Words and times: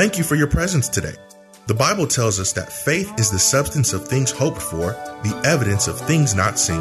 Thank 0.00 0.16
you 0.16 0.24
for 0.24 0.34
your 0.34 0.46
presence 0.46 0.88
today. 0.88 1.12
The 1.66 1.74
Bible 1.74 2.06
tells 2.06 2.40
us 2.40 2.54
that 2.54 2.72
faith 2.72 3.12
is 3.20 3.30
the 3.30 3.38
substance 3.38 3.92
of 3.92 4.08
things 4.08 4.30
hoped 4.30 4.62
for, 4.62 4.92
the 5.22 5.42
evidence 5.44 5.88
of 5.88 6.00
things 6.00 6.34
not 6.34 6.58
seen. 6.58 6.80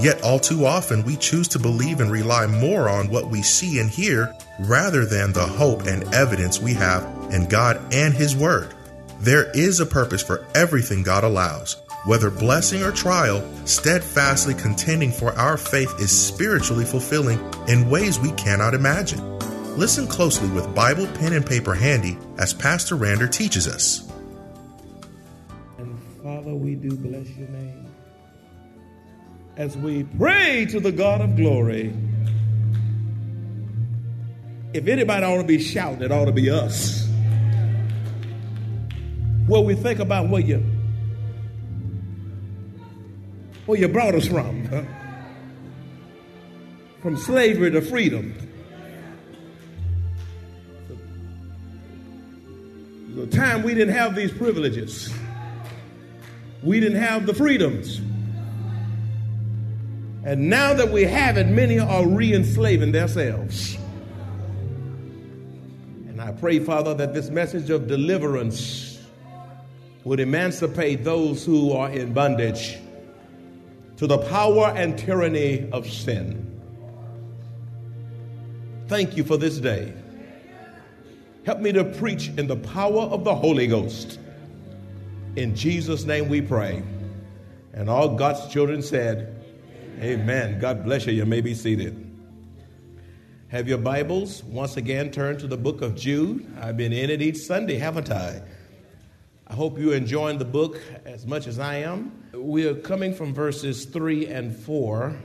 Yet, 0.00 0.22
all 0.22 0.38
too 0.38 0.64
often, 0.64 1.04
we 1.04 1.16
choose 1.16 1.48
to 1.48 1.58
believe 1.58 2.00
and 2.00 2.10
rely 2.10 2.46
more 2.46 2.88
on 2.88 3.10
what 3.10 3.28
we 3.28 3.42
see 3.42 3.78
and 3.78 3.90
hear 3.90 4.34
rather 4.60 5.04
than 5.04 5.34
the 5.34 5.44
hope 5.46 5.82
and 5.82 6.04
evidence 6.14 6.58
we 6.58 6.72
have 6.72 7.04
in 7.30 7.46
God 7.46 7.78
and 7.92 8.14
His 8.14 8.34
Word. 8.34 8.72
There 9.20 9.50
is 9.50 9.80
a 9.80 9.84
purpose 9.84 10.22
for 10.22 10.46
everything 10.54 11.02
God 11.02 11.24
allows. 11.24 11.82
Whether 12.06 12.30
blessing 12.30 12.82
or 12.82 12.90
trial, 12.90 13.46
steadfastly 13.66 14.54
contending 14.54 15.12
for 15.12 15.32
our 15.32 15.58
faith 15.58 15.94
is 16.00 16.10
spiritually 16.10 16.86
fulfilling 16.86 17.38
in 17.68 17.90
ways 17.90 18.18
we 18.18 18.32
cannot 18.32 18.72
imagine. 18.72 19.35
Listen 19.76 20.06
closely 20.06 20.48
with 20.48 20.74
Bible, 20.74 21.06
pen, 21.08 21.34
and 21.34 21.44
paper 21.44 21.74
handy 21.74 22.16
as 22.38 22.54
Pastor 22.54 22.96
Rander 22.96 23.30
teaches 23.30 23.68
us. 23.68 24.10
And 25.76 25.98
Father, 26.22 26.54
we 26.54 26.76
do 26.76 26.96
bless 26.96 27.28
your 27.36 27.48
name. 27.48 27.86
As 29.58 29.76
we 29.76 30.04
pray 30.04 30.64
to 30.70 30.80
the 30.80 30.92
God 30.92 31.20
of 31.20 31.36
glory, 31.36 31.94
if 34.72 34.86
anybody 34.86 35.26
ought 35.26 35.42
to 35.42 35.44
be 35.44 35.58
shouting, 35.58 36.00
it 36.00 36.10
ought 36.10 36.24
to 36.24 36.32
be 36.32 36.48
us. 36.48 37.06
Well, 39.46 39.62
we 39.62 39.74
think 39.74 39.98
about 39.98 40.30
where 40.30 40.40
you 40.40 40.64
where 43.66 43.78
you 43.78 43.88
brought 43.88 44.14
us 44.14 44.26
from. 44.26 44.64
Huh? 44.64 44.84
From 47.02 47.18
slavery 47.18 47.70
to 47.72 47.82
freedom. 47.82 48.34
The 53.16 53.26
time 53.26 53.62
we 53.62 53.72
didn't 53.72 53.94
have 53.94 54.14
these 54.14 54.30
privileges. 54.30 55.10
We 56.62 56.80
didn't 56.80 57.00
have 57.00 57.24
the 57.24 57.32
freedoms. 57.32 57.96
And 60.22 60.50
now 60.50 60.74
that 60.74 60.92
we 60.92 61.04
have 61.04 61.38
it, 61.38 61.46
many 61.46 61.78
are 61.78 62.06
re 62.06 62.34
enslaving 62.34 62.92
themselves. 62.92 63.78
And 66.08 66.20
I 66.20 66.32
pray, 66.32 66.58
Father, 66.58 66.92
that 66.92 67.14
this 67.14 67.30
message 67.30 67.70
of 67.70 67.88
deliverance 67.88 69.00
would 70.04 70.20
emancipate 70.20 71.02
those 71.02 71.42
who 71.42 71.72
are 71.72 71.88
in 71.88 72.12
bondage 72.12 72.76
to 73.96 74.06
the 74.06 74.18
power 74.18 74.74
and 74.76 74.98
tyranny 74.98 75.70
of 75.72 75.88
sin. 75.90 76.42
Thank 78.88 79.16
you 79.16 79.24
for 79.24 79.38
this 79.38 79.56
day. 79.56 79.94
Help 81.46 81.60
me 81.60 81.70
to 81.70 81.84
preach 81.84 82.26
in 82.36 82.48
the 82.48 82.56
power 82.56 83.02
of 83.02 83.22
the 83.22 83.32
Holy 83.32 83.68
Ghost. 83.68 84.18
In 85.36 85.54
Jesus' 85.54 86.04
name 86.04 86.28
we 86.28 86.40
pray. 86.40 86.82
And 87.72 87.88
all 87.88 88.16
God's 88.16 88.52
children 88.52 88.82
said, 88.82 89.32
Amen. 90.00 90.58
God 90.58 90.82
bless 90.82 91.06
you. 91.06 91.12
You 91.12 91.24
may 91.24 91.40
be 91.40 91.54
seated. 91.54 92.02
Have 93.46 93.68
your 93.68 93.78
Bibles 93.78 94.42
once 94.42 94.76
again 94.76 95.12
turned 95.12 95.38
to 95.38 95.46
the 95.46 95.56
book 95.56 95.82
of 95.82 95.94
Jude. 95.94 96.44
I've 96.60 96.76
been 96.76 96.92
in 96.92 97.10
it 97.10 97.22
each 97.22 97.36
Sunday, 97.36 97.78
haven't 97.78 98.10
I? 98.10 98.42
I 99.46 99.54
hope 99.54 99.78
you're 99.78 99.94
enjoying 99.94 100.38
the 100.38 100.44
book 100.44 100.80
as 101.04 101.26
much 101.26 101.46
as 101.46 101.60
I 101.60 101.76
am. 101.76 102.24
We 102.34 102.66
are 102.66 102.74
coming 102.74 103.14
from 103.14 103.32
verses 103.32 103.84
3 103.84 104.26
and 104.26 104.52
4 104.52 105.16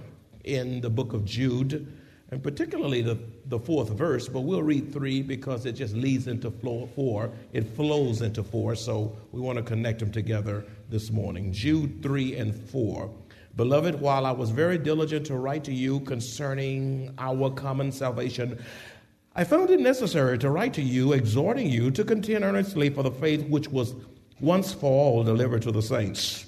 in 0.43 0.81
the 0.81 0.89
book 0.91 1.13
of 1.13 1.25
Jude, 1.25 1.91
and 2.31 2.41
particularly 2.41 3.01
the, 3.01 3.19
the 3.47 3.59
fourth 3.59 3.89
verse, 3.89 4.29
but 4.29 4.41
we'll 4.41 4.63
read 4.63 4.93
3 4.93 5.21
because 5.21 5.65
it 5.65 5.73
just 5.73 5.93
leads 5.93 6.27
into 6.27 6.49
4. 6.49 7.29
It 7.51 7.67
flows 7.75 8.21
into 8.21 8.41
4, 8.41 8.75
so 8.75 9.15
we 9.33 9.41
want 9.41 9.57
to 9.57 9.63
connect 9.63 9.99
them 9.99 10.13
together 10.13 10.65
this 10.89 11.11
morning. 11.11 11.51
Jude 11.51 12.01
3 12.01 12.37
and 12.37 12.55
4. 12.55 13.09
Beloved, 13.57 13.99
while 13.99 14.25
I 14.25 14.31
was 14.31 14.49
very 14.49 14.77
diligent 14.77 15.25
to 15.25 15.35
write 15.35 15.65
to 15.65 15.73
you 15.73 15.99
concerning 15.99 17.13
our 17.17 17.49
common 17.49 17.91
salvation, 17.91 18.63
I 19.35 19.43
found 19.43 19.69
it 19.69 19.81
necessary 19.81 20.37
to 20.37 20.49
write 20.49 20.73
to 20.75 20.81
you, 20.81 21.11
exhorting 21.11 21.69
you 21.69 21.91
to 21.91 22.03
contend 22.05 22.45
earnestly 22.45 22.89
for 22.89 23.03
the 23.03 23.11
faith 23.11 23.45
which 23.49 23.67
was 23.67 23.93
once 24.39 24.71
for 24.71 24.89
all 24.89 25.25
delivered 25.25 25.63
to 25.63 25.71
the 25.71 25.81
saints. 25.81 26.45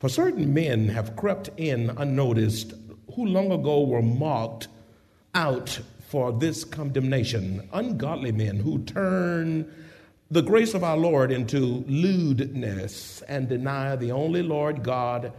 For 0.00 0.10
certain 0.10 0.52
men 0.52 0.86
have 0.90 1.16
crept 1.16 1.48
in 1.56 1.90
unnoticed, 1.96 2.74
who 3.14 3.24
long 3.24 3.50
ago 3.50 3.84
were 3.84 4.02
marked 4.02 4.68
out 5.38 5.78
for 6.08 6.32
this 6.32 6.64
condemnation, 6.64 7.68
ungodly 7.72 8.32
men 8.32 8.56
who 8.56 8.80
turn 8.80 9.72
the 10.32 10.42
grace 10.42 10.74
of 10.74 10.82
our 10.82 10.96
Lord 10.96 11.30
into 11.30 11.84
lewdness 11.86 13.22
and 13.28 13.48
deny 13.48 13.94
the 13.94 14.10
only 14.10 14.42
Lord 14.42 14.82
God 14.82 15.32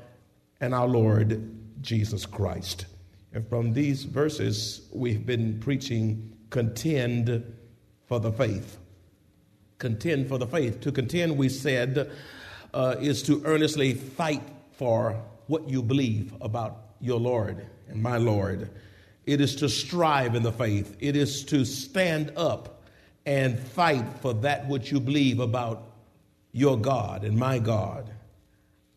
and 0.61 0.73
our 0.73 0.87
Lord 0.87 1.51
Jesus 1.81 2.25
Christ. 2.25 2.85
And 3.33 3.45
from 3.49 3.73
these 3.73 4.03
verses, 4.05 4.87
we've 4.93 5.25
been 5.25 5.59
preaching 5.59 6.33
contend 6.49 7.43
for 8.07 8.21
the 8.21 8.31
faith. 8.31 8.77
Contend 9.79 10.29
for 10.29 10.37
the 10.37 10.47
faith. 10.47 10.79
To 10.79 10.93
contend, 10.93 11.37
we 11.37 11.49
said, 11.49 12.09
uh, 12.73 12.95
is 13.01 13.21
to 13.23 13.41
earnestly 13.43 13.95
fight 13.95 14.43
for 14.71 15.21
what 15.47 15.69
you 15.69 15.83
believe 15.83 16.33
about 16.39 16.77
your 17.01 17.19
Lord 17.19 17.65
and 17.89 18.01
my 18.01 18.15
Lord. 18.15 18.69
It 19.25 19.41
is 19.41 19.55
to 19.57 19.69
strive 19.69 20.35
in 20.35 20.43
the 20.43 20.51
faith. 20.51 20.95
It 20.99 21.15
is 21.15 21.43
to 21.45 21.65
stand 21.65 22.33
up 22.35 22.83
and 23.25 23.59
fight 23.59 24.05
for 24.21 24.33
that 24.35 24.67
which 24.67 24.91
you 24.91 24.99
believe 24.99 25.39
about 25.39 25.83
your 26.51 26.77
God 26.77 27.23
and 27.23 27.37
my 27.37 27.59
God 27.59 28.09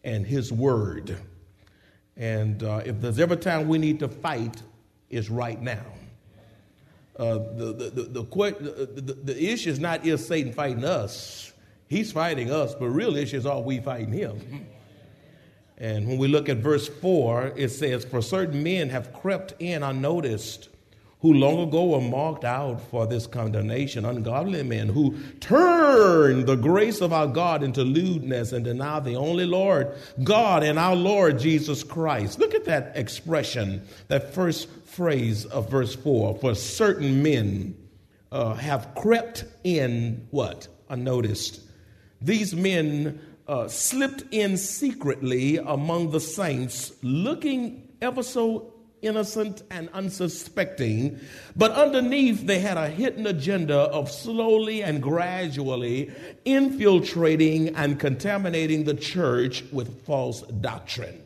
and 0.05 0.27
His 0.27 0.53
Word. 0.53 1.19
And 2.17 2.63
uh, 2.63 2.83
if 2.85 3.01
there's 3.01 3.19
ever 3.19 3.37
time 3.37 3.69
we 3.69 3.79
need 3.79 3.99
to 4.01 4.09
fight, 4.09 4.63
is 5.13 5.31
right 5.31 5.61
now. 5.61 5.85
Uh, 7.17 7.35
the, 7.35 7.91
the, 7.95 8.03
the, 8.03 9.03
the, 9.03 9.13
the, 9.13 9.53
issue 9.53 9.69
is 9.69 9.79
not 9.79 10.05
is 10.07 10.27
Satan 10.27 10.53
fighting 10.53 10.85
us. 10.85 11.53
He's 11.87 12.11
fighting 12.11 12.51
us, 12.51 12.75
but 12.75 12.87
real 12.87 13.17
issue 13.17 13.37
is 13.37 13.45
are 13.45 13.61
we 13.61 13.81
fighting 13.81 14.13
him? 14.13 14.67
And 15.79 16.07
when 16.07 16.19
we 16.19 16.29
look 16.29 16.49
at 16.49 16.59
verse 16.59 16.89
4, 16.89 17.55
it 17.57 17.71
says, 17.71 18.05
For 18.05 18.23
certain 18.23 18.63
men 18.63 18.91
have 18.91 19.13
crept 19.13 19.55
in 19.59 19.83
unnoticed, 19.83 20.69
who 21.23 21.33
long 21.33 21.69
ago 21.69 21.87
were 21.87 22.01
marked 22.01 22.45
out 22.45 22.81
for 22.91 23.07
this 23.07 23.29
condemnation, 23.29 24.05
ungodly 24.05 24.63
men 24.65 24.89
who 24.89 25.17
turn 25.39 26.45
the 26.47 26.57
grace 26.57 27.01
of 27.01 27.13
our 27.13 27.29
God 27.29 27.63
into 27.63 27.83
lewdness 27.85 28.51
and 28.53 28.65
deny 28.65 28.99
the 28.99 29.15
only 29.15 29.47
Lord, 29.47 29.95
God 30.25 30.65
and 30.65 30.81
our 30.81 30.97
Lord 30.97 31.39
Jesus 31.39 31.85
Christ. 31.85 32.41
Look 32.41 32.55
at 32.55 32.65
that 32.65 32.97
expression, 32.97 33.87
that 34.09 34.35
first 34.35 34.69
phrase 34.85 35.45
of 35.47 35.71
verse 35.71 35.95
4 35.95 36.39
for 36.39 36.57
certain 36.57 37.23
men 37.23 37.77
uh, 38.33 38.55
have 38.55 38.93
crept 38.97 39.45
in 39.63 40.27
what? 40.33 40.67
Unnoticed. 40.91 41.61
These 42.21 42.55
men 42.55 43.21
uh, 43.49 43.69
slipped 43.69 44.25
in 44.31 44.57
secretly 44.57 45.59
among 45.59 46.11
the 46.11 46.21
saints, 46.21 46.93
looking 47.03 47.89
ever 48.01 48.23
so 48.23 48.73
innocent 49.03 49.63
and 49.71 49.89
unsuspecting, 49.91 51.19
but 51.57 51.73
underneath 51.73 52.47
they 52.47 52.61
had 52.61 52.77
a 52.77 52.89
hidden 52.89 53.27
agenda 53.27 53.77
of 53.77 54.11
slowly 54.11 54.83
and 54.83 55.03
gradually 55.03 56.11
infiltrating 56.45 57.75
and 57.75 57.99
contaminating 57.99 58.85
the 58.85 58.95
church 58.95 59.65
with 59.73 60.05
false 60.07 60.43
doctrine. 60.43 61.21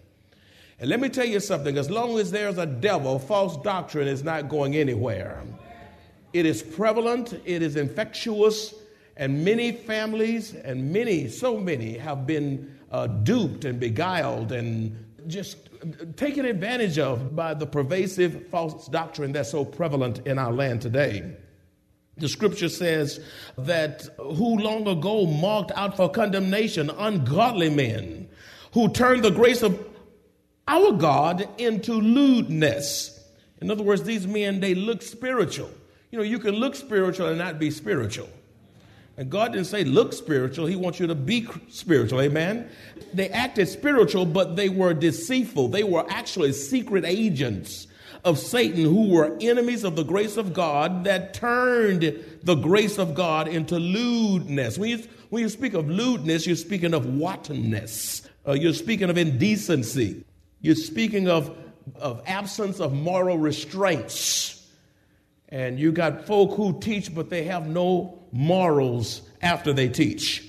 And 0.80 0.90
let 0.90 1.00
me 1.00 1.08
tell 1.08 1.26
you 1.26 1.40
something 1.40 1.78
as 1.78 1.90
long 1.90 2.18
as 2.18 2.30
there's 2.30 2.58
a 2.58 2.66
devil, 2.66 3.18
false 3.18 3.56
doctrine 3.62 4.08
is 4.08 4.24
not 4.24 4.48
going 4.48 4.74
anywhere. 4.74 5.42
It 6.32 6.44
is 6.44 6.62
prevalent, 6.62 7.34
it 7.44 7.62
is 7.62 7.76
infectious, 7.76 8.74
and 9.16 9.44
many 9.44 9.72
families 9.72 10.54
and 10.54 10.92
many, 10.92 11.28
so 11.28 11.58
many, 11.58 11.96
have 11.96 12.26
been 12.26 12.78
uh, 12.90 13.06
duped 13.06 13.64
and 13.64 13.80
beguiled 13.80 14.52
and 14.52 14.96
just 15.26 15.56
taken 16.16 16.44
advantage 16.44 16.98
of 16.98 17.34
by 17.34 17.54
the 17.54 17.66
pervasive 17.66 18.46
false 18.48 18.86
doctrine 18.88 19.32
that's 19.32 19.50
so 19.50 19.64
prevalent 19.64 20.26
in 20.26 20.38
our 20.38 20.52
land 20.52 20.82
today. 20.82 21.36
The 22.18 22.28
scripture 22.28 22.68
says 22.68 23.20
that 23.58 24.08
who 24.18 24.58
long 24.58 24.86
ago 24.86 25.26
marked 25.26 25.72
out 25.72 25.96
for 25.96 26.10
condemnation 26.10 26.90
ungodly 26.90 27.68
men 27.68 28.28
who 28.72 28.88
turned 28.88 29.22
the 29.22 29.30
grace 29.30 29.62
of 29.62 29.86
our 30.68 30.92
God 30.92 31.48
into 31.58 31.92
lewdness. 31.92 33.12
In 33.60 33.70
other 33.70 33.82
words, 33.82 34.02
these 34.02 34.26
men, 34.26 34.60
they 34.60 34.74
look 34.74 35.02
spiritual. 35.02 35.70
You 36.10 36.18
know, 36.18 36.24
you 36.24 36.38
can 36.38 36.54
look 36.54 36.74
spiritual 36.74 37.28
and 37.28 37.38
not 37.38 37.58
be 37.58 37.70
spiritual. 37.70 38.28
And 39.18 39.30
God 39.30 39.52
didn't 39.52 39.66
say 39.66 39.84
look 39.84 40.12
spiritual, 40.12 40.66
He 40.66 40.76
wants 40.76 41.00
you 41.00 41.06
to 41.06 41.14
be 41.14 41.48
spiritual. 41.68 42.20
Amen? 42.20 42.68
They 43.14 43.28
acted 43.30 43.68
spiritual, 43.68 44.26
but 44.26 44.56
they 44.56 44.68
were 44.68 44.92
deceitful. 44.92 45.68
They 45.68 45.84
were 45.84 46.04
actually 46.08 46.52
secret 46.52 47.04
agents 47.04 47.86
of 48.24 48.38
Satan 48.38 48.82
who 48.82 49.08
were 49.08 49.36
enemies 49.40 49.84
of 49.84 49.94
the 49.94 50.02
grace 50.02 50.36
of 50.36 50.52
God 50.52 51.04
that 51.04 51.32
turned 51.32 52.24
the 52.42 52.54
grace 52.56 52.98
of 52.98 53.14
God 53.14 53.48
into 53.48 53.78
lewdness. 53.78 54.76
When 54.76 54.90
you, 54.90 55.04
when 55.30 55.42
you 55.42 55.48
speak 55.48 55.74
of 55.74 55.88
lewdness, 55.88 56.46
you're 56.46 56.56
speaking 56.56 56.92
of 56.92 57.06
wantonness, 57.06 58.28
uh, 58.46 58.52
you're 58.52 58.74
speaking 58.74 59.10
of 59.10 59.16
indecency, 59.16 60.24
you're 60.60 60.74
speaking 60.74 61.28
of, 61.28 61.56
of 62.00 62.20
absence 62.26 62.80
of 62.80 62.92
moral 62.92 63.38
restraints. 63.38 64.55
And 65.48 65.78
you 65.78 65.92
got 65.92 66.26
folk 66.26 66.56
who 66.56 66.78
teach, 66.80 67.14
but 67.14 67.30
they 67.30 67.44
have 67.44 67.68
no 67.68 68.18
morals 68.32 69.22
after 69.40 69.72
they 69.72 69.88
teach. 69.88 70.44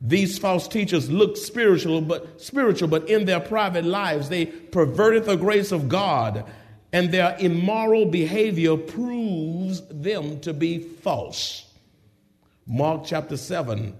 These 0.00 0.38
false 0.38 0.68
teachers 0.68 1.10
look 1.10 1.36
spiritual, 1.36 2.00
but 2.02 2.40
spiritual, 2.40 2.88
but 2.88 3.08
in 3.08 3.24
their 3.24 3.40
private 3.40 3.84
lives 3.84 4.28
they 4.28 4.46
perverted 4.46 5.24
the 5.24 5.36
grace 5.36 5.72
of 5.72 5.88
God, 5.88 6.44
and 6.92 7.10
their 7.10 7.36
immoral 7.38 8.06
behavior 8.06 8.76
proves 8.76 9.82
them 9.88 10.40
to 10.40 10.52
be 10.52 10.80
false. 10.80 11.64
Mark 12.66 13.04
chapter 13.06 13.36
7, 13.36 13.96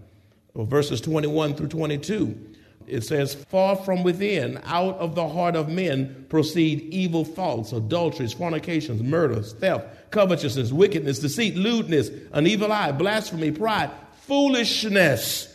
verses 0.55 1.01
21 1.01 1.55
through 1.55 1.69
22. 1.69 2.56
It 2.87 3.03
says, 3.03 3.35
Far 3.35 3.77
from 3.77 4.03
within, 4.03 4.61
out 4.65 4.97
of 4.99 5.15
the 5.15 5.29
heart 5.29 5.57
of 5.57 5.69
men 5.69 6.27
proceed 6.29 6.81
evil 6.93 7.25
thoughts, 7.25 7.73
adulteries, 7.73 8.33
fornications, 8.33 9.03
murders, 9.03 9.53
theft 9.55 10.11
covetousness, 10.11 10.73
wickedness, 10.73 11.19
deceit, 11.19 11.57
lewdness, 11.57 12.11
an 12.33 12.47
evil 12.47 12.73
eye, 12.73 12.93
blasphemy, 12.93 13.51
pride, 13.51 13.91
foolishness. 14.23 15.55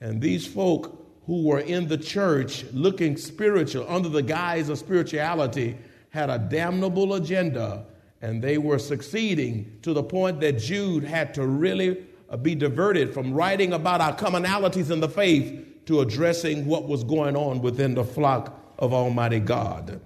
And 0.00 0.20
these 0.20 0.46
folk 0.46 1.00
who 1.26 1.44
were 1.44 1.60
in 1.60 1.88
the 1.88 1.96
church 1.96 2.64
looking 2.72 3.16
spiritual 3.16 3.86
under 3.88 4.08
the 4.08 4.22
guise 4.22 4.68
of 4.68 4.78
spirituality 4.78 5.78
had 6.10 6.28
a 6.28 6.38
damnable 6.38 7.14
agenda 7.14 7.86
and 8.20 8.42
they 8.42 8.56
were 8.56 8.78
succeeding 8.78 9.78
to 9.82 9.92
the 9.92 10.02
point 10.02 10.40
that 10.40 10.58
Jude 10.58 11.04
had 11.04 11.34
to 11.34 11.46
really 11.46 12.04
be 12.40 12.54
diverted 12.54 13.12
from 13.12 13.34
writing 13.34 13.72
about 13.72 14.00
our 14.00 14.16
commonalities 14.16 14.90
in 14.90 15.00
the 15.00 15.08
faith 15.08 15.73
to 15.86 16.00
addressing 16.00 16.66
what 16.66 16.88
was 16.88 17.04
going 17.04 17.36
on 17.36 17.60
within 17.60 17.94
the 17.94 18.04
flock 18.04 18.58
of 18.78 18.92
Almighty 18.92 19.40
God. 19.40 20.00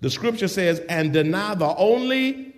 The 0.00 0.10
scripture 0.10 0.48
says, 0.48 0.80
and 0.88 1.12
deny 1.12 1.54
the 1.54 1.74
only 1.76 2.54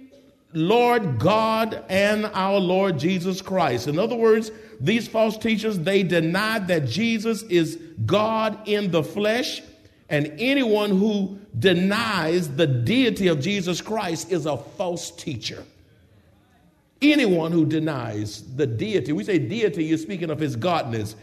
Lord 0.52 1.18
God 1.18 1.84
and 1.88 2.26
our 2.26 2.58
Lord 2.58 2.98
Jesus 2.98 3.42
Christ. 3.42 3.88
In 3.88 3.98
other 3.98 4.16
words, 4.16 4.50
these 4.80 5.06
false 5.08 5.36
teachers, 5.36 5.78
they 5.78 6.02
deny 6.02 6.58
that 6.60 6.86
Jesus 6.86 7.42
is 7.44 7.76
God 8.04 8.58
in 8.66 8.90
the 8.90 9.02
flesh, 9.02 9.62
and 10.08 10.32
anyone 10.38 10.90
who 10.90 11.38
denies 11.58 12.54
the 12.56 12.66
deity 12.66 13.28
of 13.28 13.40
Jesus 13.40 13.80
Christ 13.80 14.30
is 14.30 14.46
a 14.46 14.56
false 14.56 15.10
teacher. 15.10 15.64
Anyone 17.02 17.52
who 17.52 17.66
denies 17.66 18.42
the 18.56 18.66
deity, 18.66 19.12
we 19.12 19.24
say 19.24 19.38
deity, 19.38 19.84
you're 19.84 19.98
speaking 19.98 20.30
of 20.30 20.38
his 20.38 20.56
godness, 20.56 21.14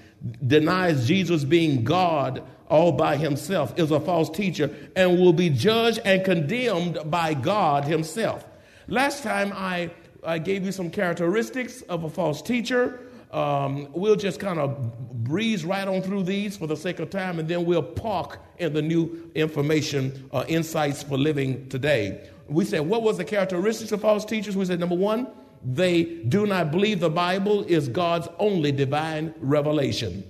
denies 0.46 1.08
Jesus 1.08 1.44
being 1.44 1.84
God 1.84 2.44
all 2.70 2.92
by 2.92 3.18
himself, 3.18 3.78
is 3.78 3.92
a 3.92 4.00
false 4.00 4.30
teacher 4.30 4.70
and 4.96 5.20
will 5.20 5.34
be 5.34 5.50
judged 5.50 6.00
and 6.06 6.24
condemned 6.24 7.00
by 7.10 7.34
God 7.34 7.86
himself. 7.86 8.46
Last 8.88 9.24
time 9.24 9.52
I, 9.56 9.92
I 10.24 10.38
gave 10.38 10.66
you 10.66 10.72
some 10.72 10.90
characteristics 10.90 11.81
of 11.84 12.04
a 12.04 12.10
false 12.10 12.42
teacher. 12.42 13.00
Um, 13.31 13.92
we'll 13.94 14.16
just 14.16 14.40
kind 14.40 14.60
of 14.60 15.24
breeze 15.24 15.66
right 15.66 15.88
on 15.88 16.04
through 16.04 16.24
these 16.24 16.56
for 16.56 16.68
the 16.68 16.78
sake 16.78 17.00
of 17.00 17.10
time, 17.10 17.40
and 17.40 17.50
then 17.50 17.66
we'll 17.66 17.81
park 17.81 18.40
in 18.60 18.74
the 18.74 18.81
new 18.81 19.31
information, 19.34 20.30
uh, 20.31 20.46
insights 20.48 21.02
for 21.02 21.18
living 21.18 21.68
today. 21.70 22.30
We 22.48 22.64
said, 22.64 22.81
what 22.81 23.02
was 23.02 23.18
the 23.18 23.25
characteristics 23.25 23.92
of 23.92 24.02
false 24.02 24.24
teachers? 24.24 24.56
We 24.56 24.66
said, 24.66 24.80
number 24.80 24.96
one, 24.96 25.28
they 25.63 26.04
do 26.04 26.45
not 26.45 26.71
believe 26.71 27.00
the 27.00 27.10
Bible 27.10 27.63
is 27.63 27.88
God's 27.88 28.27
only 28.39 28.71
divine 28.71 29.33
revelation. 29.39 30.24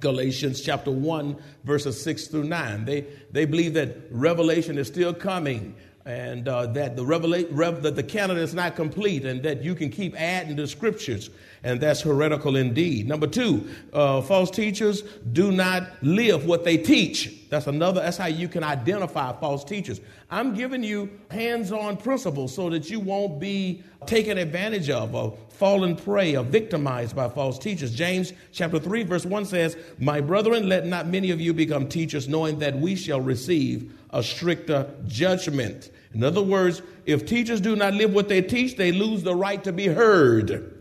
Galatians 0.00 0.60
chapter 0.60 0.90
1, 0.90 1.36
verses 1.64 2.02
6 2.02 2.28
through 2.28 2.44
9. 2.44 2.84
They, 2.84 3.06
they 3.30 3.44
believe 3.46 3.74
that 3.74 3.96
revelation 4.10 4.76
is 4.78 4.88
still 4.88 5.14
coming 5.14 5.74
and 6.06 6.46
uh, 6.46 6.66
that 6.66 6.94
the 6.94 7.04
revelation 7.04 7.54
rev- 7.54 7.82
that 7.82 7.96
the 7.96 8.02
canon 8.02 8.36
is 8.36 8.54
not 8.54 8.76
complete 8.76 9.24
and 9.24 9.42
that 9.42 9.62
you 9.62 9.74
can 9.74 9.90
keep 9.90 10.18
adding 10.20 10.56
to 10.56 10.66
scriptures 10.66 11.30
and 11.64 11.80
that's 11.80 12.00
heretical 12.00 12.54
indeed 12.54 13.08
number 13.08 13.26
two 13.26 13.68
uh, 13.92 14.22
false 14.22 14.48
teachers 14.48 15.02
do 15.32 15.50
not 15.50 15.82
live 16.02 16.46
what 16.46 16.62
they 16.62 16.76
teach 16.76 17.45
that's 17.48 17.66
another 17.66 18.00
that's 18.00 18.16
how 18.16 18.26
you 18.26 18.48
can 18.48 18.62
identify 18.62 19.32
false 19.38 19.64
teachers 19.64 20.00
i'm 20.30 20.54
giving 20.54 20.82
you 20.82 21.10
hands-on 21.30 21.96
principles 21.96 22.54
so 22.54 22.70
that 22.70 22.90
you 22.90 23.00
won't 23.00 23.38
be 23.40 23.82
taken 24.06 24.38
advantage 24.38 24.90
of 24.90 25.14
or 25.14 25.36
fallen 25.48 25.96
prey 25.96 26.36
or 26.36 26.44
victimized 26.44 27.14
by 27.16 27.28
false 27.28 27.58
teachers 27.58 27.94
james 27.94 28.32
chapter 28.52 28.78
3 28.78 29.02
verse 29.04 29.24
1 29.24 29.44
says 29.44 29.76
my 29.98 30.20
brethren 30.20 30.68
let 30.68 30.86
not 30.86 31.06
many 31.06 31.30
of 31.30 31.40
you 31.40 31.52
become 31.52 31.88
teachers 31.88 32.28
knowing 32.28 32.58
that 32.58 32.76
we 32.78 32.94
shall 32.94 33.20
receive 33.20 33.92
a 34.10 34.22
stricter 34.22 34.90
judgment 35.06 35.90
in 36.16 36.24
other 36.24 36.40
words, 36.40 36.80
if 37.04 37.26
teachers 37.26 37.60
do 37.60 37.76
not 37.76 37.92
live 37.92 38.14
what 38.14 38.30
they 38.30 38.40
teach, 38.40 38.76
they 38.76 38.90
lose 38.90 39.22
the 39.22 39.34
right 39.34 39.62
to 39.64 39.70
be 39.70 39.86
heard. 39.86 40.74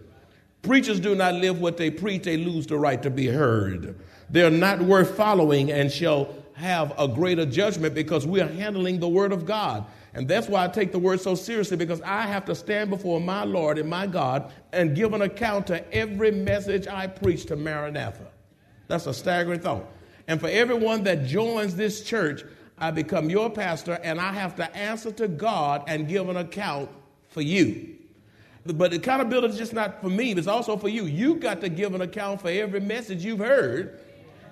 Preachers 0.62 1.02
do 1.02 1.14
not 1.14 1.34
live 1.34 1.60
what 1.60 1.76
they 1.76 1.92
preach, 1.92 2.24
they 2.24 2.38
lose 2.38 2.66
the 2.68 2.78
right 2.78 3.04
to 3.04 3.10
be 3.10 3.28
heard. 3.28 4.00
They're 4.30 4.50
not 4.50 4.82
worth 4.82 5.18
following 5.18 5.74
and 5.74 5.92
shall 5.92 6.34
have 6.56 6.94
a 6.98 7.07
greater 7.07 7.46
judgment 7.46 7.94
because 7.94 8.25
we 8.25 8.41
are 8.41 8.48
handling 8.48 9.00
the 9.00 9.10
Word 9.10 9.32
of 9.32 9.46
God. 9.46 9.86
And 10.13 10.27
that's 10.27 10.48
why 10.48 10.63
I 10.63 10.70
take 10.70 10.94
the 10.94 11.00
Word 11.00 11.20
so 11.20 11.36
seriously 11.36 11.75
because 11.75 12.01
I 12.01 12.22
have 12.22 12.46
to 12.46 12.56
stand 12.56 12.89
before 12.89 13.20
my 13.20 13.44
Lord 13.44 13.77
and 13.77 13.89
my 13.89 14.08
God 14.08 14.53
and 14.72 14.96
give 14.96 15.13
an 15.13 15.22
account 15.22 15.68
to 15.68 15.94
every 15.94 16.32
message 16.32 16.88
I 16.88 17.08
preach 17.08 17.46
to 17.48 17.58
Maranatha. 17.58 18.27
That's 18.88 19.06
a 19.06 19.13
staggering 19.13 19.60
thought. 19.60 19.86
And 20.27 20.39
for 20.39 20.48
everyone 20.48 21.03
that 21.03 21.25
joins 21.25 21.75
this 21.75 22.03
church, 22.03 22.44
I 22.77 22.91
become 22.91 23.30
your 23.30 23.50
pastor 23.50 24.00
and 24.01 24.20
I 24.20 24.32
have 24.32 24.56
to 24.56 24.75
answer 24.75 25.12
to 25.12 25.27
God 25.27 25.84
and 25.88 26.08
give 26.08 26.30
an 26.30 26.38
account 26.38 26.89
for 27.27 27.41
you. 27.41 27.96
But 28.65 28.94
accountability 28.94 29.53
is 29.53 29.60
just 29.60 29.74
not 29.74 30.01
for 30.01 30.10
me, 30.10 30.32
it's 30.32 30.48
also 30.48 30.77
for 30.77 30.89
you. 30.89 31.06
You've 31.06 31.41
got 31.41 31.62
to 31.62 31.70
give 31.70 31.94
an 31.94 32.01
account 32.01 32.41
for 32.41 32.50
every 32.50 32.80
message 32.80 33.24
you've 33.24 33.39
heard 33.39 34.00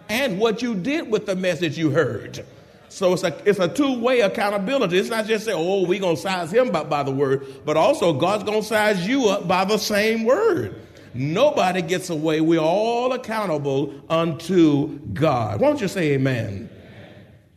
and 0.10 0.40
what 0.40 0.62
you 0.62 0.76
did 0.76 1.10
with 1.10 1.26
the 1.26 1.36
message 1.36 1.78
you 1.78 1.90
heard. 1.90 2.46
So 2.90 3.14
it's 3.14 3.24
a, 3.24 3.36
it's 3.50 3.60
a 3.60 3.68
two 3.68 4.00
way 4.00 4.20
accountability. 4.20 5.00
It's 5.00 5.10
not 5.10 5.26
just 5.26 5.46
say, 5.46 5.54
oh, 5.54 5.86
we're 5.86 6.00
going 6.00 6.16
to 6.16 6.22
size 6.22 6.52
him 6.52 6.72
by, 6.72 6.84
by 6.84 7.04
the 7.04 7.12
word, 7.12 7.46
but 7.66 7.76
also 7.76 8.14
God's 8.14 8.44
going 8.44 8.62
to 8.62 8.68
size 8.68 9.08
you 9.08 9.30
up 9.30 9.48
by 9.48 9.66
the 9.66 9.80
same 9.80 10.26
word. 10.26 10.76
Nobody 11.16 11.82
gets 11.82 12.10
away. 12.10 12.42
We're 12.42 12.60
all 12.60 13.14
accountable 13.14 13.94
unto 14.10 15.00
God. 15.14 15.60
Why 15.60 15.68
don't 15.70 15.82
you 15.82 15.88
say 15.88 16.14
amen? 16.14 16.70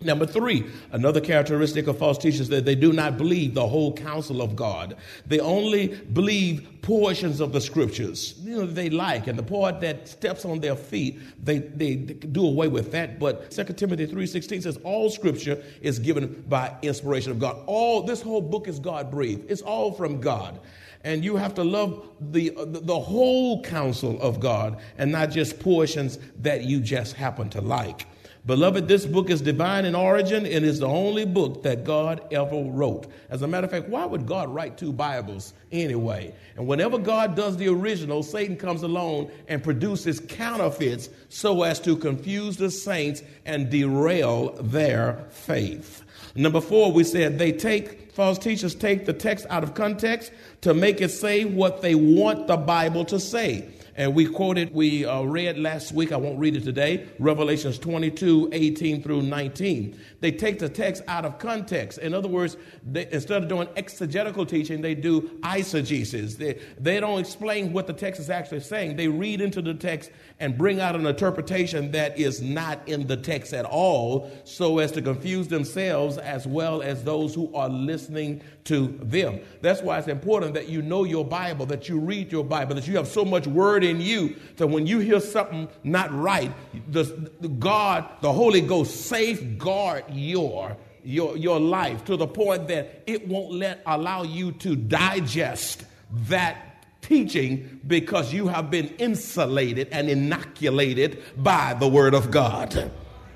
Number 0.06 0.24
three, 0.24 0.64
another 0.92 1.20
characteristic 1.20 1.88
of 1.88 1.98
false 1.98 2.16
teachers 2.16 2.48
that 2.50 2.64
they 2.64 2.76
do 2.76 2.92
not 2.92 3.18
believe 3.18 3.54
the 3.54 3.66
whole 3.66 3.92
counsel 3.92 4.40
of 4.40 4.54
God. 4.54 4.96
They 5.26 5.40
only 5.40 5.88
believe 5.88 6.68
portions 6.80 7.40
of 7.40 7.52
the 7.52 7.60
scriptures, 7.60 8.34
you 8.44 8.56
know, 8.56 8.66
they 8.66 8.88
like, 8.88 9.26
and 9.26 9.36
the 9.36 9.42
part 9.42 9.80
that 9.80 10.06
steps 10.06 10.44
on 10.44 10.60
their 10.60 10.76
feet, 10.76 11.18
they, 11.42 11.58
they 11.58 11.96
do 11.96 12.46
away 12.46 12.68
with 12.68 12.92
that. 12.92 13.18
But 13.18 13.50
2 13.50 13.64
Timothy 13.64 14.06
3.16 14.06 14.62
says 14.62 14.78
all 14.84 15.10
scripture 15.10 15.60
is 15.80 15.98
given 15.98 16.44
by 16.48 16.72
inspiration 16.82 17.32
of 17.32 17.40
God. 17.40 17.60
All, 17.66 18.02
this 18.02 18.22
whole 18.22 18.40
book 18.40 18.68
is 18.68 18.78
God 18.78 19.10
breathed. 19.10 19.50
It's 19.50 19.62
all 19.62 19.90
from 19.90 20.20
God. 20.20 20.60
And 21.02 21.24
you 21.24 21.36
have 21.36 21.54
to 21.54 21.64
love 21.64 22.08
the, 22.20 22.52
the 22.56 22.98
whole 22.98 23.60
counsel 23.62 24.20
of 24.22 24.38
God 24.38 24.78
and 24.98 25.10
not 25.10 25.30
just 25.30 25.58
portions 25.58 26.20
that 26.42 26.62
you 26.62 26.78
just 26.78 27.14
happen 27.14 27.50
to 27.50 27.60
like. 27.60 28.06
Beloved, 28.46 28.86
this 28.86 29.04
book 29.04 29.28
is 29.28 29.40
divine 29.40 29.84
in 29.84 29.96
origin 29.96 30.46
and 30.46 30.64
is 30.64 30.78
the 30.78 30.86
only 30.86 31.24
book 31.24 31.64
that 31.64 31.82
God 31.82 32.22
ever 32.32 32.62
wrote. 32.62 33.08
As 33.28 33.42
a 33.42 33.48
matter 33.48 33.64
of 33.64 33.72
fact, 33.72 33.88
why 33.88 34.04
would 34.04 34.24
God 34.24 34.48
write 34.54 34.78
two 34.78 34.92
Bibles 34.92 35.52
anyway? 35.72 36.32
And 36.54 36.68
whenever 36.68 36.96
God 36.96 37.34
does 37.34 37.56
the 37.56 37.66
original, 37.66 38.22
Satan 38.22 38.56
comes 38.56 38.84
along 38.84 39.32
and 39.48 39.64
produces 39.64 40.20
counterfeits 40.20 41.08
so 41.28 41.64
as 41.64 41.80
to 41.80 41.96
confuse 41.96 42.56
the 42.56 42.70
saints 42.70 43.24
and 43.46 43.68
derail 43.68 44.52
their 44.62 45.24
faith. 45.30 46.04
Number 46.36 46.60
four, 46.60 46.92
we 46.92 47.02
said 47.02 47.40
they 47.40 47.50
take, 47.50 48.12
false 48.12 48.38
teachers 48.38 48.76
take 48.76 49.06
the 49.06 49.12
text 49.12 49.46
out 49.50 49.64
of 49.64 49.74
context 49.74 50.30
to 50.60 50.72
make 50.72 51.00
it 51.00 51.08
say 51.08 51.44
what 51.44 51.82
they 51.82 51.96
want 51.96 52.46
the 52.46 52.56
Bible 52.56 53.04
to 53.06 53.18
say. 53.18 53.68
And 53.96 54.14
we 54.14 54.26
quoted, 54.26 54.74
we 54.74 55.06
uh, 55.06 55.22
read 55.22 55.58
last 55.58 55.92
week, 55.92 56.12
I 56.12 56.18
won't 56.18 56.38
read 56.38 56.54
it 56.54 56.64
today, 56.64 57.08
Revelations 57.18 57.78
22, 57.78 58.50
18 58.52 59.02
through 59.02 59.22
19. 59.22 59.98
They 60.20 60.32
take 60.32 60.58
the 60.58 60.68
text 60.68 61.02
out 61.08 61.24
of 61.24 61.38
context. 61.38 61.98
In 61.98 62.12
other 62.12 62.28
words, 62.28 62.58
they, 62.84 63.08
instead 63.10 63.42
of 63.42 63.48
doing 63.48 63.68
exegetical 63.74 64.44
teaching, 64.44 64.82
they 64.82 64.94
do 64.94 65.22
eisegesis. 65.40 66.36
They, 66.36 66.60
they 66.78 67.00
don't 67.00 67.20
explain 67.20 67.72
what 67.72 67.86
the 67.86 67.94
text 67.94 68.20
is 68.20 68.28
actually 68.28 68.60
saying. 68.60 68.96
They 68.96 69.08
read 69.08 69.40
into 69.40 69.62
the 69.62 69.72
text 69.72 70.10
and 70.40 70.58
bring 70.58 70.78
out 70.78 70.94
an 70.94 71.06
interpretation 71.06 71.90
that 71.92 72.18
is 72.18 72.42
not 72.42 72.86
in 72.86 73.06
the 73.06 73.16
text 73.16 73.54
at 73.54 73.64
all 73.64 74.30
so 74.44 74.78
as 74.78 74.92
to 74.92 75.00
confuse 75.00 75.48
themselves 75.48 76.18
as 76.18 76.46
well 76.46 76.82
as 76.82 77.02
those 77.02 77.34
who 77.34 77.54
are 77.54 77.70
listening 77.70 78.42
to 78.64 78.88
them. 79.02 79.40
That's 79.62 79.80
why 79.80 79.98
it's 79.98 80.08
important 80.08 80.52
that 80.54 80.68
you 80.68 80.82
know 80.82 81.04
your 81.04 81.24
Bible, 81.24 81.64
that 81.66 81.88
you 81.88 81.98
read 81.98 82.30
your 82.30 82.44
Bible, 82.44 82.74
that 82.74 82.86
you 82.86 82.96
have 82.96 83.08
so 83.08 83.24
much 83.24 83.46
word 83.46 83.85
in 83.86 84.00
you 84.00 84.36
that 84.56 84.66
when 84.66 84.86
you 84.86 84.98
hear 84.98 85.20
something 85.20 85.68
not 85.82 86.12
right, 86.12 86.52
the, 86.90 87.04
the 87.40 87.48
God, 87.48 88.08
the 88.20 88.32
Holy 88.32 88.60
Ghost 88.60 89.06
safeguard 89.06 90.04
your 90.10 90.76
your, 91.06 91.36
your 91.36 91.60
life 91.60 92.04
to 92.04 92.16
the 92.16 92.26
point 92.26 92.66
that 92.66 93.02
it 93.06 93.28
won't 93.28 93.52
let 93.52 93.80
allow 93.86 94.24
you 94.24 94.50
to 94.50 94.74
digest 94.74 95.84
that 96.10 96.84
teaching 97.00 97.80
because 97.86 98.32
you 98.32 98.48
have 98.48 98.70
been 98.70 98.88
insulated 98.98 99.88
and 99.92 100.10
inoculated 100.10 101.22
by 101.36 101.74
the 101.74 101.86
Word 101.86 102.14
of 102.14 102.30
God. 102.32 102.90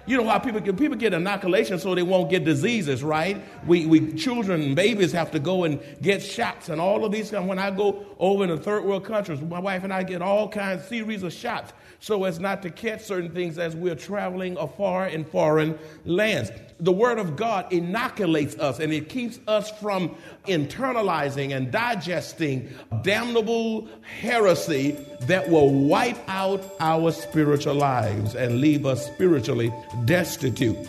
You 0.07 0.17
know 0.17 0.29
how 0.29 0.39
people 0.39 0.61
get 0.61 0.77
people 0.77 0.97
get 0.97 1.13
inoculation 1.13 1.79
so 1.79 1.95
they 1.95 2.03
won't 2.03 2.31
get 2.31 2.45
diseases, 2.45 3.05
right? 3.05 3.43
We, 3.67 3.87
we 3.87 4.13
children 4.15 4.63
and 4.63 4.77
babies 4.77 5.13
have 5.13 5.31
to 5.33 5.39
go 5.39 5.65
and 5.65 5.81
get 6.03 6.23
shots 6.23 6.69
and 6.69 6.81
all 6.81 7.05
of 7.05 7.13
these. 7.13 7.31
When 7.33 7.59
I 7.59 7.71
go 7.71 8.05
over 8.19 8.45
in 8.45 8.51
the 8.51 8.57
third 8.57 8.85
world 8.85 9.05
countries, 9.05 9.41
my 9.41 9.61
wife 9.61 9.85
and 9.85 9.93
I 9.93 10.03
get 10.03 10.23
all 10.23 10.49
kinds 10.49 10.87
series 10.87 11.23
of 11.23 11.33
shots 11.33 11.73
so 12.01 12.25
as 12.25 12.41
not 12.41 12.63
to 12.63 12.71
catch 12.71 13.03
certain 13.03 13.31
things 13.31 13.59
as 13.59 13.77
we're 13.77 13.95
traveling 13.95 14.57
afar 14.57 15.07
in 15.07 15.25
foreign 15.25 15.79
lands. 16.05 16.51
The 16.81 16.93
Word 16.93 17.19
of 17.19 17.37
God 17.37 17.71
inoculates 17.73 18.57
us 18.59 18.81
and 18.81 18.93
it 18.93 19.11
keeps 19.11 19.39
us 19.47 19.71
from 19.71 20.17
internalizing 20.47 21.55
and 21.55 21.71
digesting 21.71 22.71
damnable 23.03 23.87
heresy 24.21 24.97
that 25.23 25.49
will 25.51 25.71
wipe 25.71 26.19
out 26.29 26.65
our 26.81 27.13
spiritual 27.13 27.75
lives 27.75 28.35
and 28.35 28.61
leave 28.61 28.87
us 28.87 29.07
spiritually 29.07 29.73
destitute. 30.07 30.89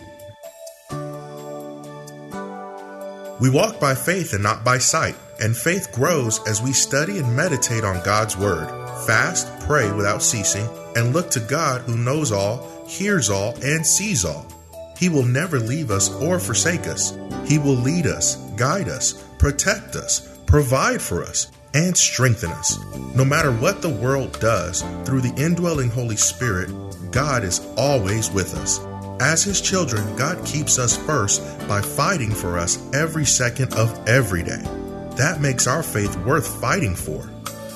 We 3.40 3.50
walk 3.50 3.80
by 3.80 3.94
faith 3.94 4.32
and 4.34 4.42
not 4.42 4.64
by 4.64 4.78
sight, 4.78 5.16
and 5.40 5.56
faith 5.56 5.90
grows 5.92 6.40
as 6.46 6.62
we 6.62 6.72
study 6.72 7.18
and 7.18 7.36
meditate 7.36 7.82
on 7.82 8.02
God's 8.04 8.36
Word, 8.36 8.68
fast, 9.04 9.48
pray 9.66 9.92
without 9.92 10.22
ceasing, 10.22 10.68
and 10.94 11.12
look 11.12 11.28
to 11.30 11.40
God 11.40 11.80
who 11.82 11.96
knows 11.96 12.30
all, 12.30 12.86
hears 12.86 13.30
all, 13.30 13.54
and 13.62 13.84
sees 13.84 14.24
all. 14.24 14.46
He 15.02 15.08
will 15.08 15.24
never 15.24 15.58
leave 15.58 15.90
us 15.90 16.14
or 16.22 16.38
forsake 16.38 16.86
us. 16.86 17.18
He 17.44 17.58
will 17.58 17.74
lead 17.74 18.06
us, 18.06 18.36
guide 18.54 18.88
us, 18.88 19.14
protect 19.36 19.96
us, 19.96 20.20
provide 20.46 21.02
for 21.02 21.24
us, 21.24 21.50
and 21.74 21.98
strengthen 21.98 22.52
us. 22.52 22.78
No 23.12 23.24
matter 23.24 23.50
what 23.50 23.82
the 23.82 23.88
world 23.88 24.38
does, 24.38 24.82
through 25.04 25.22
the 25.22 25.34
indwelling 25.36 25.90
Holy 25.90 26.14
Spirit, 26.14 26.70
God 27.10 27.42
is 27.42 27.66
always 27.76 28.30
with 28.30 28.54
us. 28.54 28.78
As 29.20 29.42
His 29.42 29.60
children, 29.60 30.04
God 30.14 30.46
keeps 30.46 30.78
us 30.78 30.96
first 30.96 31.42
by 31.66 31.82
fighting 31.82 32.30
for 32.30 32.56
us 32.56 32.78
every 32.94 33.24
second 33.24 33.74
of 33.74 34.08
every 34.08 34.44
day. 34.44 34.62
That 35.16 35.40
makes 35.40 35.66
our 35.66 35.82
faith 35.82 36.16
worth 36.18 36.60
fighting 36.60 36.94
for. 36.94 37.28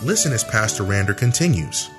Listen 0.05 0.33
as 0.33 0.45
Pastor 0.45 0.85
Rander 0.85 1.19
continues. 1.19 1.91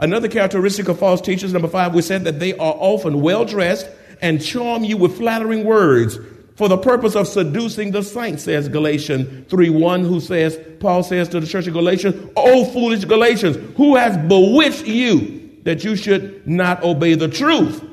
Another 0.00 0.26
characteristic 0.26 0.88
of 0.88 0.98
false 0.98 1.20
teachers, 1.20 1.52
number 1.52 1.68
five, 1.68 1.94
we 1.94 2.02
said 2.02 2.24
that 2.24 2.40
they 2.40 2.54
are 2.54 2.74
often 2.76 3.20
well 3.20 3.44
dressed 3.44 3.88
and 4.22 4.42
charm 4.42 4.84
you 4.84 4.96
with 4.96 5.18
flattering 5.18 5.64
words 5.64 6.18
for 6.56 6.68
the 6.68 6.78
purpose 6.78 7.16
of 7.16 7.26
seducing 7.26 7.90
the 7.90 8.02
saints, 8.02 8.44
says 8.44 8.68
Galatians 8.68 9.50
3 9.50 9.70
1, 9.70 10.04
who 10.04 10.20
says, 10.20 10.58
Paul 10.80 11.02
says 11.02 11.28
to 11.30 11.40
the 11.40 11.46
church 11.46 11.66
of 11.66 11.72
Galatians, 11.72 12.30
O 12.36 12.64
foolish 12.66 13.04
Galatians, 13.04 13.56
who 13.76 13.96
has 13.96 14.16
bewitched 14.28 14.86
you 14.86 15.50
that 15.64 15.84
you 15.84 15.96
should 15.96 16.46
not 16.46 16.82
obey 16.82 17.14
the 17.14 17.28
truth? 17.28 17.84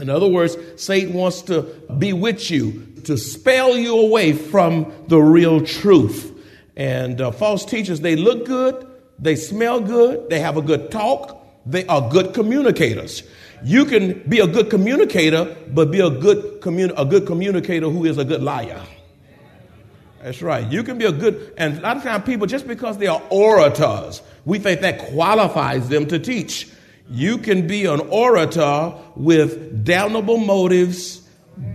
In 0.00 0.10
other 0.10 0.28
words, 0.28 0.56
Satan 0.76 1.14
wants 1.14 1.42
to 1.42 1.62
bewitch 1.98 2.50
you, 2.50 2.86
to 3.04 3.16
spell 3.16 3.76
you 3.76 3.98
away 3.98 4.32
from 4.32 4.92
the 5.08 5.18
real 5.18 5.60
truth. 5.60 6.34
And 6.76 7.20
uh, 7.20 7.32
false 7.32 7.64
teachers, 7.64 8.00
they 8.00 8.14
look 8.14 8.46
good, 8.46 8.86
they 9.18 9.34
smell 9.34 9.80
good, 9.80 10.30
they 10.30 10.38
have 10.38 10.56
a 10.56 10.62
good 10.62 10.90
talk, 10.90 11.44
they 11.66 11.84
are 11.86 12.08
good 12.08 12.32
communicators. 12.32 13.24
You 13.64 13.84
can 13.84 14.22
be 14.28 14.40
a 14.40 14.46
good 14.46 14.70
communicator, 14.70 15.56
but 15.68 15.90
be 15.90 16.00
a 16.00 16.10
good, 16.10 16.60
commun- 16.60 16.92
a 16.96 17.04
good 17.04 17.26
communicator 17.26 17.88
who 17.88 18.04
is 18.04 18.18
a 18.18 18.24
good 18.24 18.42
liar. 18.42 18.80
That's 20.22 20.42
right. 20.42 20.66
You 20.70 20.82
can 20.82 20.98
be 20.98 21.04
a 21.04 21.12
good, 21.12 21.54
and 21.56 21.78
a 21.78 21.80
lot 21.80 21.96
of 21.96 22.02
times 22.02 22.24
people, 22.24 22.46
just 22.46 22.66
because 22.66 22.98
they 22.98 23.06
are 23.06 23.22
orators, 23.30 24.22
we 24.44 24.58
think 24.58 24.80
that 24.80 24.98
qualifies 24.98 25.88
them 25.88 26.06
to 26.06 26.18
teach. 26.18 26.68
You 27.10 27.38
can 27.38 27.66
be 27.66 27.86
an 27.86 28.00
orator 28.00 28.94
with 29.14 29.84
damnable 29.84 30.38
motives, 30.38 31.22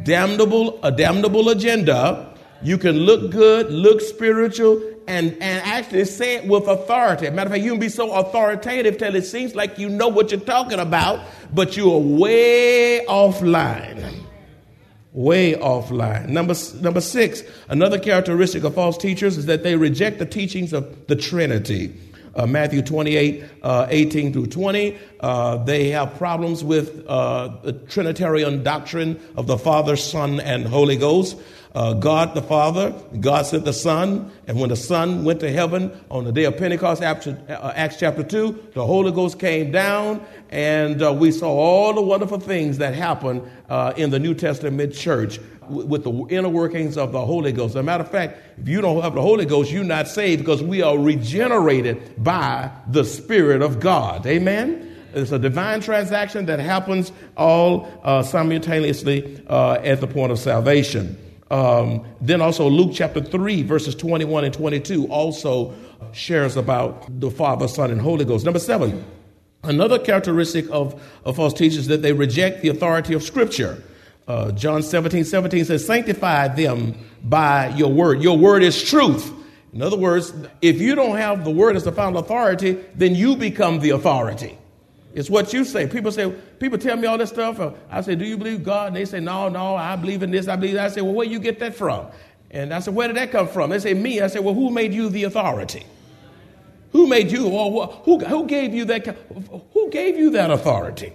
damnable, 0.04 0.80
a 0.84 0.92
damnable 0.92 1.50
agenda. 1.50 2.36
You 2.62 2.78
can 2.78 2.98
look 2.98 3.32
good, 3.32 3.72
look 3.72 4.02
spiritual, 4.02 4.93
and, 5.08 5.32
and 5.34 5.66
actually 5.66 6.06
say 6.06 6.36
it 6.36 6.48
with 6.48 6.68
authority. 6.68 7.30
Matter 7.30 7.48
of 7.48 7.54
fact, 7.54 7.64
you 7.64 7.72
can 7.72 7.80
be 7.80 7.90
so 7.90 8.12
authoritative 8.12 8.98
till 8.98 9.16
it 9.16 9.26
seems 9.26 9.56
like 9.56 9.78
you 9.78 9.90
know 9.90 10.08
what 10.08 10.32
you're 10.32 10.40
talking 10.40 10.80
about, 10.80 11.20
but 11.54 11.76
you 11.78 11.92
are 11.92 12.00
way 12.00 13.06
offline. 13.08 14.24
Way 15.12 15.54
offline. 15.54 16.30
Number, 16.30 16.56
number 16.82 17.02
six, 17.02 17.44
another 17.70 18.00
characteristic 18.00 18.64
of 18.64 18.74
false 18.74 18.98
teachers 18.98 19.38
is 19.38 19.46
that 19.46 19.64
they 19.64 19.76
reject 19.76 20.20
the 20.20 20.26
teachings 20.26 20.74
of 20.74 21.08
the 21.08 21.16
Trinity. 21.16 21.94
Uh, 22.36 22.48
Matthew 22.48 22.82
28, 22.82 23.44
uh, 23.62 23.88
18 23.90 24.34
through 24.34 24.48
20. 24.48 24.98
Uh, 25.20 25.58
they 25.58 25.90
have 25.90 26.18
problems 26.18 26.64
with 26.64 27.06
uh, 27.08 27.56
the 27.64 27.74
Trinitarian 27.74 28.64
doctrine 28.64 29.20
of 29.36 29.48
the 29.48 29.58
Father, 29.58 29.96
Son, 29.96 30.40
and 30.40 30.66
Holy 30.66 30.98
Ghost 30.98 31.38
uh, 31.76 31.94
God 31.94 32.36
the 32.36 32.42
Father, 32.42 32.94
God 33.20 33.48
sent 33.48 33.66
the 33.66 33.74
Son, 33.74 34.32
and 34.46 34.60
when 34.60 34.70
the 34.70 34.76
Son 34.76 35.24
went 35.24 35.40
to 35.40 35.52
heaven 35.52 35.92
on 36.12 36.24
the 36.24 36.32
day 36.32 36.44
of 36.44 36.56
Pentecost, 36.56 37.02
Acts, 37.02 37.28
uh, 37.28 37.90
chapter 37.98 38.24
2, 38.24 38.72
the 38.76 38.86
Holy 38.86 39.12
Ghost 39.12 39.40
came 39.40 39.72
down, 39.72 40.24
and 40.52 41.20
we 41.20 41.32
saw 41.32 41.50
all 41.50 41.94
the 41.94 42.02
wonderful 42.02 42.40
things 42.40 42.78
that 42.78 42.94
happened 42.94 43.42
in 43.98 44.12
the 44.12 44.20
New 44.20 44.36
Testament 44.36 44.94
church 44.94 45.40
with 45.70 46.04
the 46.04 46.12
inner 46.30 46.50
workings 46.50 46.98
of 46.98 47.12
the 47.12 47.26
Holy 47.26 47.52
Ghost. 47.52 47.72
As 47.72 47.78
a 47.78 47.84
matter 47.84 48.04
of 48.04 48.12
fact, 48.12 48.40
if 48.58 48.68
you 48.68 48.82
don't 48.82 49.02
have 49.02 49.16
the 49.16 49.22
Holy 49.22 49.46
Ghost, 49.46 49.72
you're 49.72 49.84
not 49.84 50.08
saved 50.08 50.42
because 50.42 50.62
we 50.62 50.82
are 50.82 50.98
regenerated 50.98 52.24
by 52.24 52.72
the 52.88 53.04
Spirit 53.04 53.62
of 53.62 53.80
God. 53.80 54.26
Amen? 54.26 54.90
It's 55.14 55.32
a 55.32 55.40
divine 55.40 55.82
transaction 55.82 56.46
that 56.48 56.60
happens 56.60 57.12
all 57.38 57.88
uh, 58.04 58.24
simultaneously 58.24 59.44
uh, 59.48 59.74
at 59.84 60.02
the 60.02 60.08
point 60.08 60.32
of 60.32 60.40
salvation. 60.40 61.18
Um, 61.52 62.06
then 62.20 62.42
also 62.42 62.68
Luke 62.68 62.92
chapter 62.94 63.22
3, 63.22 63.62
verses 63.64 63.94
21 63.94 64.46
and 64.46 64.54
22 64.54 65.06
also 65.08 65.74
shares 66.14 66.58
about 66.58 67.20
the 67.20 67.30
Father, 67.30 67.68
Son, 67.68 67.92
and 67.92 68.02
Holy 68.02 68.26
Ghost. 68.26 68.44
Number 68.44 68.60
seven, 68.60 69.06
another 69.64 70.00
characteristic 70.00 70.66
of, 70.72 71.00
of 71.26 71.36
false 71.36 71.54
teachers 71.54 71.80
is 71.80 71.88
that 71.88 72.02
they 72.02 72.14
reject 72.14 72.64
the 72.64 72.70
authority 72.70 73.14
of 73.14 73.22
Scripture. 73.22 73.84
Uh, 74.28 74.52
John 74.52 74.84
17, 74.84 75.26
17 75.26 75.66
says, 75.66 75.86
Sanctify 75.86 76.50
them 76.50 76.96
by 77.24 77.70
your 77.70 77.92
word. 77.92 78.22
Your 78.22 78.38
word 78.38 78.64
is 78.64 78.82
truth. 78.82 79.32
In 79.74 79.82
other 79.82 79.98
words, 79.98 80.34
if 80.62 80.80
you 80.80 80.96
don't 80.96 81.18
have 81.18 81.44
the 81.44 81.50
word 81.50 81.76
as 81.76 81.84
the 81.84 81.92
final 81.92 82.20
authority, 82.20 82.74
then 82.96 83.16
you 83.16 83.36
become 83.36 83.80
the 83.80 83.90
authority. 83.90 84.58
It's 85.14 85.30
what 85.30 85.54
you 85.54 85.64
say. 85.64 85.88
People 85.88 86.12
say, 86.12 86.32
people 86.60 86.78
tell 86.78 86.96
me 86.98 87.08
all 87.08 87.18
this 87.18 87.30
stuff. 87.30 87.60
Uh, 87.60 87.72
I 87.90 88.02
say, 88.02 88.16
do 88.16 88.26
you 88.26 88.38
believe 88.38 88.64
God? 88.64 88.88
And 88.88 88.96
they 88.96 89.06
say, 89.06 89.20
no, 89.20 89.50
no, 89.50 89.76
I 89.76 89.96
believe 89.96 90.24
in 90.24 90.32
this, 90.32 90.48
I 90.48 90.56
believe 90.56 90.76
that. 90.76 90.86
I 90.86 90.90
say, 90.90 91.02
well, 91.02 91.14
where 91.14 91.28
you 91.28 91.40
get 91.40 91.60
that 91.60 91.76
from? 91.76 92.08
And 92.50 92.74
I 92.74 92.80
said, 92.80 92.96
where 92.96 93.08
did 93.08 93.18
that 93.18 93.32
come 93.32 93.48
from? 93.48 93.72
They 93.72 93.80
say, 93.80 93.94
me. 93.94 94.22
I 94.22 94.28
said, 94.28 94.44
well, 94.44 94.54
who 94.54 94.70
made 94.70 94.94
you 94.94 95.10
the 95.10 95.24
authority? 95.24 95.86
Who 96.92 97.08
made 97.08 97.32
you, 97.32 97.48
or 97.48 97.88
who, 97.88 98.20
who 98.20 98.46
gave 98.46 98.74
you 98.74 98.86
that, 98.86 99.06
who 99.74 99.90
gave 99.90 100.18
you 100.18 100.30
that 100.32 100.52
authority? 100.52 101.14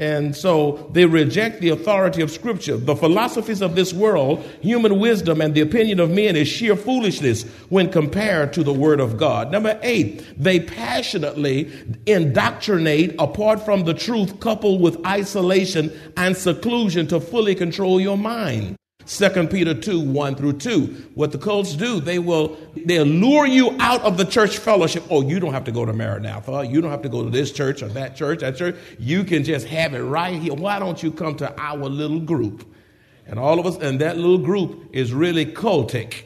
And 0.00 0.36
so 0.36 0.88
they 0.92 1.06
reject 1.06 1.60
the 1.60 1.70
authority 1.70 2.22
of 2.22 2.30
Scripture. 2.30 2.76
The 2.76 2.94
philosophies 2.94 3.60
of 3.60 3.74
this 3.74 3.92
world, 3.92 4.44
human 4.60 5.00
wisdom, 5.00 5.40
and 5.40 5.54
the 5.54 5.60
opinion 5.60 5.98
of 5.98 6.10
men 6.10 6.36
is 6.36 6.46
sheer 6.46 6.76
foolishness 6.76 7.42
when 7.68 7.90
compared 7.90 8.52
to 8.52 8.62
the 8.62 8.72
Word 8.72 9.00
of 9.00 9.16
God. 9.16 9.50
Number 9.50 9.78
eight, 9.82 10.24
they 10.40 10.60
passionately 10.60 11.72
indoctrinate 12.06 13.16
apart 13.18 13.64
from 13.64 13.84
the 13.84 13.94
truth, 13.94 14.38
coupled 14.38 14.80
with 14.80 15.04
isolation 15.04 15.92
and 16.16 16.36
seclusion 16.36 17.08
to 17.08 17.18
fully 17.18 17.56
control 17.56 18.00
your 18.00 18.16
mind. 18.16 18.76
2 19.08 19.46
Peter 19.46 19.72
2, 19.72 20.00
1 20.00 20.34
through 20.34 20.52
2. 20.52 21.10
What 21.14 21.32
the 21.32 21.38
cults 21.38 21.74
do, 21.74 21.98
they 21.98 22.18
will 22.18 22.58
they 22.76 23.02
lure 23.02 23.46
you 23.46 23.74
out 23.80 24.02
of 24.02 24.18
the 24.18 24.24
church 24.24 24.58
fellowship. 24.58 25.02
Oh, 25.08 25.26
you 25.26 25.40
don't 25.40 25.54
have 25.54 25.64
to 25.64 25.72
go 25.72 25.86
to 25.86 25.94
Maranatha. 25.94 26.66
You 26.66 26.82
don't 26.82 26.90
have 26.90 27.02
to 27.02 27.08
go 27.08 27.24
to 27.24 27.30
this 27.30 27.50
church 27.50 27.82
or 27.82 27.88
that 27.88 28.16
church, 28.16 28.40
that 28.40 28.56
church. 28.56 28.76
You 28.98 29.24
can 29.24 29.44
just 29.44 29.66
have 29.68 29.94
it 29.94 30.02
right 30.02 30.38
here. 30.38 30.52
Why 30.52 30.78
don't 30.78 31.02
you 31.02 31.10
come 31.10 31.36
to 31.36 31.58
our 31.58 31.88
little 31.88 32.20
group? 32.20 32.70
And 33.26 33.38
all 33.38 33.58
of 33.58 33.64
us, 33.64 33.78
and 33.78 33.98
that 34.02 34.18
little 34.18 34.38
group 34.38 34.90
is 34.92 35.12
really 35.12 35.46
cultic. 35.46 36.24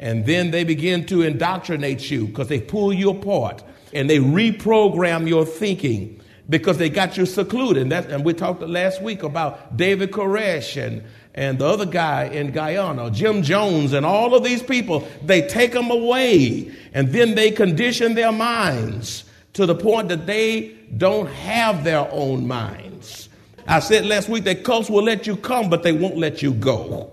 And 0.00 0.24
then 0.24 0.50
they 0.50 0.64
begin 0.64 1.04
to 1.06 1.22
indoctrinate 1.22 2.10
you 2.10 2.26
because 2.26 2.48
they 2.48 2.60
pull 2.60 2.94
you 2.94 3.10
apart 3.10 3.62
and 3.92 4.08
they 4.08 4.18
reprogram 4.18 5.28
your 5.28 5.44
thinking 5.44 6.21
because 6.52 6.76
they 6.76 6.90
got 6.90 7.16
you 7.16 7.24
secluded. 7.24 7.82
And, 7.82 7.92
that, 7.92 8.10
and 8.10 8.24
we 8.24 8.34
talked 8.34 8.60
last 8.60 9.00
week 9.00 9.22
about 9.22 9.76
David 9.76 10.12
Koresh 10.12 10.80
and 10.80 11.02
and 11.34 11.58
the 11.58 11.64
other 11.64 11.86
guy 11.86 12.24
in 12.24 12.50
Guyana, 12.50 13.10
Jim 13.10 13.42
Jones, 13.42 13.94
and 13.94 14.04
all 14.04 14.34
of 14.34 14.44
these 14.44 14.62
people, 14.62 15.08
they 15.24 15.48
take 15.48 15.72
them 15.72 15.90
away 15.90 16.70
and 16.92 17.08
then 17.08 17.34
they 17.34 17.50
condition 17.50 18.12
their 18.12 18.32
minds 18.32 19.24
to 19.54 19.64
the 19.64 19.74
point 19.74 20.08
that 20.10 20.26
they 20.26 20.76
don't 20.94 21.26
have 21.28 21.84
their 21.84 22.06
own 22.12 22.46
minds. 22.46 23.30
I 23.66 23.80
said 23.80 24.04
last 24.04 24.28
week 24.28 24.44
that 24.44 24.62
cults 24.62 24.90
will 24.90 25.04
let 25.04 25.26
you 25.26 25.38
come, 25.38 25.70
but 25.70 25.82
they 25.82 25.92
won't 25.92 26.18
let 26.18 26.42
you 26.42 26.52
go. 26.52 27.10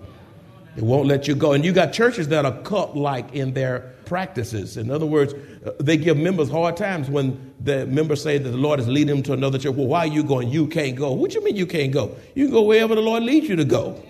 They 0.75 0.81
won't 0.81 1.07
let 1.07 1.29
you 1.29 1.35
go. 1.35 1.53
And 1.53 1.63
you 1.63 1.71
got 1.71 1.93
churches 1.93 2.27
that 2.27 2.43
are 2.43 2.61
cult 2.63 2.97
like 2.97 3.33
in 3.33 3.53
their 3.53 3.93
practices. 4.09 4.75
In 4.75 4.91
other 4.91 5.05
words, 5.05 5.33
uh, 5.65 5.71
they 5.79 5.95
give 5.95 6.17
members 6.17 6.49
hard 6.49 6.75
times 6.75 7.09
when 7.09 7.53
the 7.61 7.85
members 7.85 8.21
say 8.21 8.37
that 8.37 8.49
the 8.49 8.57
Lord 8.57 8.81
is 8.81 8.87
leading 8.89 9.15
them 9.15 9.23
to 9.23 9.33
another 9.33 9.57
church. 9.57 9.75
Well, 9.75 9.87
why 9.87 9.99
are 9.99 10.07
you 10.07 10.23
going? 10.23 10.49
You 10.49 10.67
can't 10.67 10.97
go. 10.97 11.13
What 11.13 11.33
you 11.33 11.43
mean 11.43 11.55
you 11.55 11.67
can't 11.67 11.93
go? 11.93 12.17
You 12.35 12.45
can 12.45 12.53
go 12.53 12.63
wherever 12.63 12.95
the 12.95 13.01
Lord 13.01 13.23
leads 13.23 13.47
you 13.47 13.55
to 13.55 13.63
go. 13.63 14.03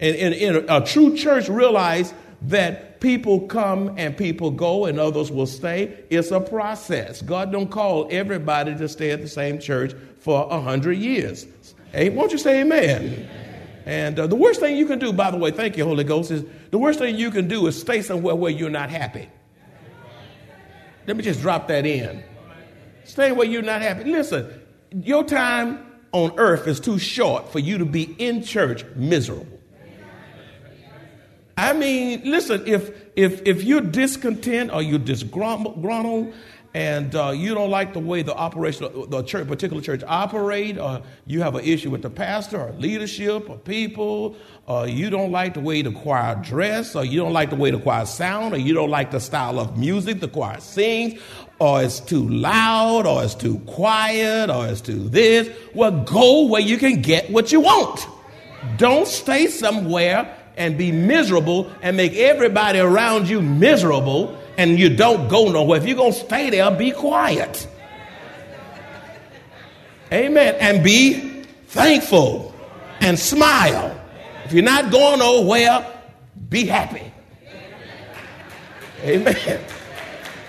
And, 0.00 0.16
and, 0.16 0.34
and 0.34 0.70
a 0.70 0.80
true 0.84 1.14
church 1.14 1.48
realize 1.48 2.12
that 2.42 3.00
people 3.00 3.40
come 3.42 3.94
and 3.98 4.16
people 4.16 4.50
go 4.50 4.86
and 4.86 4.98
others 4.98 5.30
will 5.30 5.46
stay. 5.46 6.04
It's 6.08 6.30
a 6.30 6.40
process. 6.40 7.20
God 7.22 7.52
don't 7.52 7.70
call 7.70 8.08
everybody 8.10 8.74
to 8.74 8.88
stay 8.88 9.10
at 9.10 9.20
the 9.20 9.28
same 9.28 9.58
church 9.58 9.92
for 10.18 10.48
a 10.50 10.60
hundred 10.60 10.98
years. 10.98 11.46
Hey, 11.92 12.08
won't 12.08 12.32
you 12.32 12.38
say 12.38 12.62
amen? 12.62 13.28
And 13.86 14.18
uh, 14.18 14.26
the 14.26 14.36
worst 14.36 14.60
thing 14.60 14.76
you 14.76 14.86
can 14.86 14.98
do, 14.98 15.12
by 15.12 15.30
the 15.30 15.36
way, 15.36 15.50
thank 15.50 15.76
you, 15.76 15.84
Holy 15.84 16.04
Ghost, 16.04 16.30
is 16.30 16.44
the 16.70 16.78
worst 16.78 16.98
thing 16.98 17.16
you 17.16 17.30
can 17.30 17.48
do 17.48 17.66
is 17.66 17.78
stay 17.78 18.02
somewhere 18.02 18.34
where 18.34 18.50
you're 18.50 18.70
not 18.70 18.90
happy. 18.90 19.28
Let 21.06 21.16
me 21.16 21.22
just 21.22 21.40
drop 21.40 21.68
that 21.68 21.86
in. 21.86 22.22
Stay 23.04 23.32
where 23.32 23.46
you're 23.46 23.62
not 23.62 23.82
happy. 23.82 24.04
Listen, 24.04 24.48
your 24.92 25.24
time 25.24 25.84
on 26.12 26.38
earth 26.38 26.66
is 26.66 26.78
too 26.78 26.98
short 26.98 27.50
for 27.50 27.58
you 27.58 27.78
to 27.78 27.84
be 27.84 28.02
in 28.18 28.42
church 28.42 28.84
miserable. 28.94 29.46
I 31.56 31.72
mean, 31.72 32.22
listen, 32.24 32.62
if 32.66 32.90
if 33.16 33.46
if 33.46 33.64
you're 33.64 33.82
discontent 33.82 34.72
or 34.72 34.82
you're 34.82 34.98
disgruntled 34.98 36.34
and 36.72 37.14
uh, 37.16 37.32
you 37.34 37.54
don't 37.54 37.70
like 37.70 37.94
the 37.94 37.98
way 37.98 38.22
the 38.22 38.34
operation 38.34 38.88
the 39.08 39.22
church, 39.22 39.48
particular 39.48 39.82
church 39.82 40.02
operate, 40.06 40.78
or 40.78 41.02
you 41.26 41.42
have 41.42 41.56
an 41.56 41.64
issue 41.64 41.90
with 41.90 42.02
the 42.02 42.10
pastor 42.10 42.60
or 42.60 42.72
leadership 42.72 43.50
or 43.50 43.58
people, 43.58 44.36
or 44.66 44.86
you 44.86 45.10
don't 45.10 45.32
like 45.32 45.54
the 45.54 45.60
way 45.60 45.82
the 45.82 45.90
choir 45.90 46.36
dress, 46.36 46.94
or 46.94 47.04
you 47.04 47.18
don't 47.18 47.32
like 47.32 47.50
the 47.50 47.56
way 47.56 47.72
the 47.72 47.78
choir 47.80 48.06
sound, 48.06 48.54
or 48.54 48.58
you 48.58 48.72
don't 48.72 48.90
like 48.90 49.10
the 49.10 49.18
style 49.18 49.58
of 49.58 49.76
music 49.76 50.20
the 50.20 50.28
choir 50.28 50.60
sings, 50.60 51.20
or 51.58 51.82
it's 51.82 51.98
too 51.98 52.28
loud, 52.28 53.04
or 53.04 53.24
it's 53.24 53.34
too 53.34 53.58
quiet, 53.66 54.48
or 54.48 54.68
it's 54.68 54.80
too 54.80 55.08
this, 55.08 55.50
well, 55.74 55.90
go 56.04 56.46
where 56.46 56.62
you 56.62 56.78
can 56.78 57.02
get 57.02 57.30
what 57.30 57.50
you 57.50 57.60
want. 57.60 58.06
Don't 58.76 59.08
stay 59.08 59.48
somewhere 59.48 60.36
and 60.56 60.78
be 60.78 60.92
miserable 60.92 61.70
and 61.82 61.96
make 61.96 62.14
everybody 62.14 62.78
around 62.78 63.28
you 63.28 63.42
miserable 63.42 64.38
and 64.56 64.78
you 64.78 64.94
don't 64.94 65.28
go 65.28 65.50
nowhere. 65.50 65.78
If 65.78 65.86
you're 65.86 65.96
going 65.96 66.12
to 66.12 66.18
stay 66.18 66.50
there, 66.50 66.70
be 66.70 66.90
quiet. 66.90 67.66
Amen. 70.12 70.56
And 70.60 70.82
be 70.82 71.44
thankful 71.68 72.54
and 73.00 73.18
smile. 73.18 73.98
If 74.44 74.52
you're 74.52 74.64
not 74.64 74.90
going 74.90 75.20
nowhere, 75.20 75.86
be 76.48 76.66
happy. 76.66 77.12
Amen. 79.02 79.60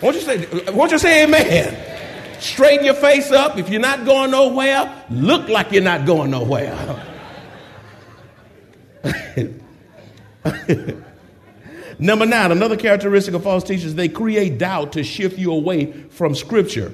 Won't 0.01 0.15
you 0.15 0.21
say, 0.21 0.71
won't 0.71 0.91
you 0.91 0.99
say 0.99 1.23
amen? 1.23 2.41
Straighten 2.41 2.85
your 2.85 2.95
face 2.95 3.31
up. 3.31 3.57
If 3.57 3.69
you're 3.69 3.79
not 3.79 4.03
going 4.03 4.31
nowhere, 4.31 5.05
look 5.11 5.47
like 5.47 5.71
you're 5.71 5.83
not 5.83 6.05
going 6.05 6.31
nowhere. 6.31 7.05
Number 12.01 12.25
nine, 12.25 12.51
another 12.51 12.77
characteristic 12.77 13.35
of 13.35 13.43
false 13.43 13.63
teachers, 13.63 13.93
they 13.93 14.09
create 14.09 14.57
doubt 14.57 14.93
to 14.93 15.03
shift 15.03 15.37
you 15.37 15.53
away 15.53 15.91
from 16.09 16.33
Scripture, 16.33 16.91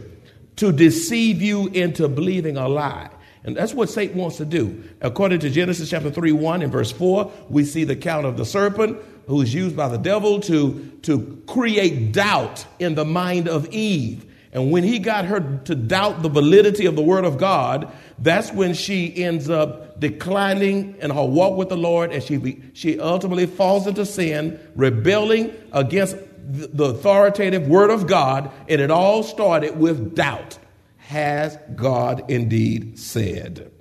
to 0.58 0.74
deceive 0.74 1.42
you 1.42 1.68
into 1.70 2.10
believing 2.10 2.58
a 2.58 2.68
lie. 2.68 3.10
And 3.46 3.56
that's 3.56 3.74
what 3.74 3.90
Satan 3.90 4.18
wants 4.18 4.36
to 4.38 4.46
do. 4.46 4.84
According 5.00 5.40
to 5.40 5.50
Genesis 5.50 5.90
chapter 5.90 6.12
3, 6.12 6.34
1 6.34 6.62
and 6.62 6.70
verse 6.70 6.92
4, 6.92 7.32
we 7.48 7.64
see 7.64 7.86
the 7.86 7.96
count 7.96 8.26
of 8.26 8.36
the 8.36 8.44
serpent 8.44 8.98
who 9.28 9.42
is 9.42 9.54
used 9.54 9.78
by 9.78 9.88
the 9.88 9.98
devil 9.98 10.42
to, 10.42 10.92
to 11.04 11.42
create 11.48 12.12
doubt 12.12 12.66
in 12.78 12.96
the 12.96 13.06
mind 13.06 13.48
of 13.48 13.70
Eve. 13.70 14.26
And 14.54 14.72
when 14.72 14.84
he 14.84 15.00
got 15.00 15.26
her 15.26 15.40
to 15.66 15.76
doubt 15.76 16.22
the 16.22 16.30
validity 16.30 16.86
of 16.86 16.96
the 16.96 17.02
word 17.02 17.26
of 17.26 17.38
God, 17.38 17.92
that's 18.18 18.52
when 18.52 18.74
she 18.74 19.24
ends 19.24 19.50
up 19.50 20.00
declining 20.00 20.96
in 21.00 21.12
her 21.12 21.26
walk 21.26 21.58
with 21.58 21.70
the 21.70 21.78
Lord 21.78 22.12
and 22.12 22.24
she, 22.24 22.62
she 22.74 23.00
ultimately 23.00 23.46
falls 23.46 23.88
into 23.88 24.06
sin, 24.06 24.60
rebelling 24.76 25.54
against 25.72 26.16
the 26.48 26.86
authoritative 26.86 27.68
word 27.68 27.90
of 27.90 28.08
God. 28.08 28.52
And 28.70 28.80
it 28.80 28.90
all 28.90 29.24
started 29.24 29.78
with 29.78 30.16
doubt. 30.16 30.58
Has 30.98 31.58
God 31.76 32.30
indeed 32.30 33.00
said? 33.00 33.72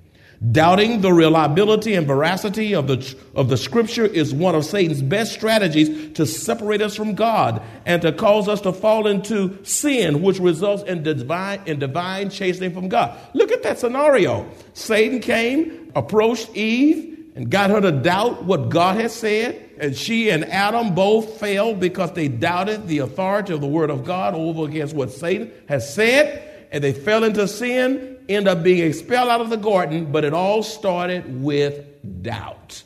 Doubting 0.51 1.01
the 1.01 1.11
reliability 1.11 1.95
and 1.95 2.05
veracity 2.05 2.75
of 2.75 2.85
the, 2.87 3.15
of 3.33 3.49
the 3.49 3.57
scripture 3.57 4.05
is 4.05 4.35
one 4.35 4.53
of 4.53 4.65
Satan's 4.65 5.01
best 5.01 5.33
strategies 5.33 6.13
to 6.13 6.27
separate 6.27 6.79
us 6.79 6.95
from 6.95 7.15
God 7.15 7.63
and 7.87 8.03
to 8.03 8.11
cause 8.11 8.47
us 8.47 8.61
to 8.61 8.71
fall 8.71 9.07
into 9.07 9.57
sin, 9.65 10.21
which 10.21 10.39
results 10.39 10.83
in 10.83 11.01
divine, 11.01 11.61
in 11.65 11.79
divine 11.79 12.29
chastening 12.29 12.71
from 12.71 12.87
God. 12.87 13.17
Look 13.33 13.51
at 13.51 13.63
that 13.63 13.79
scenario. 13.79 14.47
Satan 14.73 15.21
came, 15.21 15.91
approached 15.95 16.55
Eve, 16.55 17.17
and 17.35 17.49
got 17.49 17.71
her 17.71 17.81
to 17.81 17.91
doubt 17.91 18.43
what 18.43 18.69
God 18.69 18.99
had 18.99 19.09
said. 19.09 19.71
And 19.79 19.95
she 19.95 20.29
and 20.29 20.45
Adam 20.45 20.93
both 20.93 21.39
failed 21.39 21.79
because 21.79 22.11
they 22.11 22.27
doubted 22.27 22.87
the 22.87 22.99
authority 22.99 23.53
of 23.53 23.61
the 23.61 23.67
word 23.67 23.89
of 23.89 24.05
God 24.05 24.35
over 24.35 24.65
against 24.65 24.95
what 24.95 25.11
Satan 25.11 25.51
has 25.67 25.91
said. 25.91 26.67
And 26.71 26.83
they 26.83 26.93
fell 26.93 27.23
into 27.23 27.47
sin 27.47 28.16
end 28.29 28.47
up 28.47 28.63
being 28.63 28.85
expelled 28.85 29.29
out 29.29 29.41
of 29.41 29.49
the 29.49 29.57
garden, 29.57 30.11
but 30.11 30.23
it 30.23 30.33
all 30.33 30.63
started 30.63 31.41
with 31.43 31.85
doubt. 32.21 32.83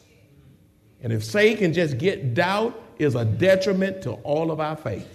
And 1.01 1.11
if 1.11 1.23
Satan 1.23 1.57
can 1.57 1.73
just 1.73 1.97
get 1.97 2.33
doubt, 2.33 2.79
is 3.01 3.15
a 3.15 3.25
detriment 3.25 4.03
to 4.03 4.11
all 4.11 4.51
of 4.51 4.59
our 4.59 4.75
faith. 4.75 5.07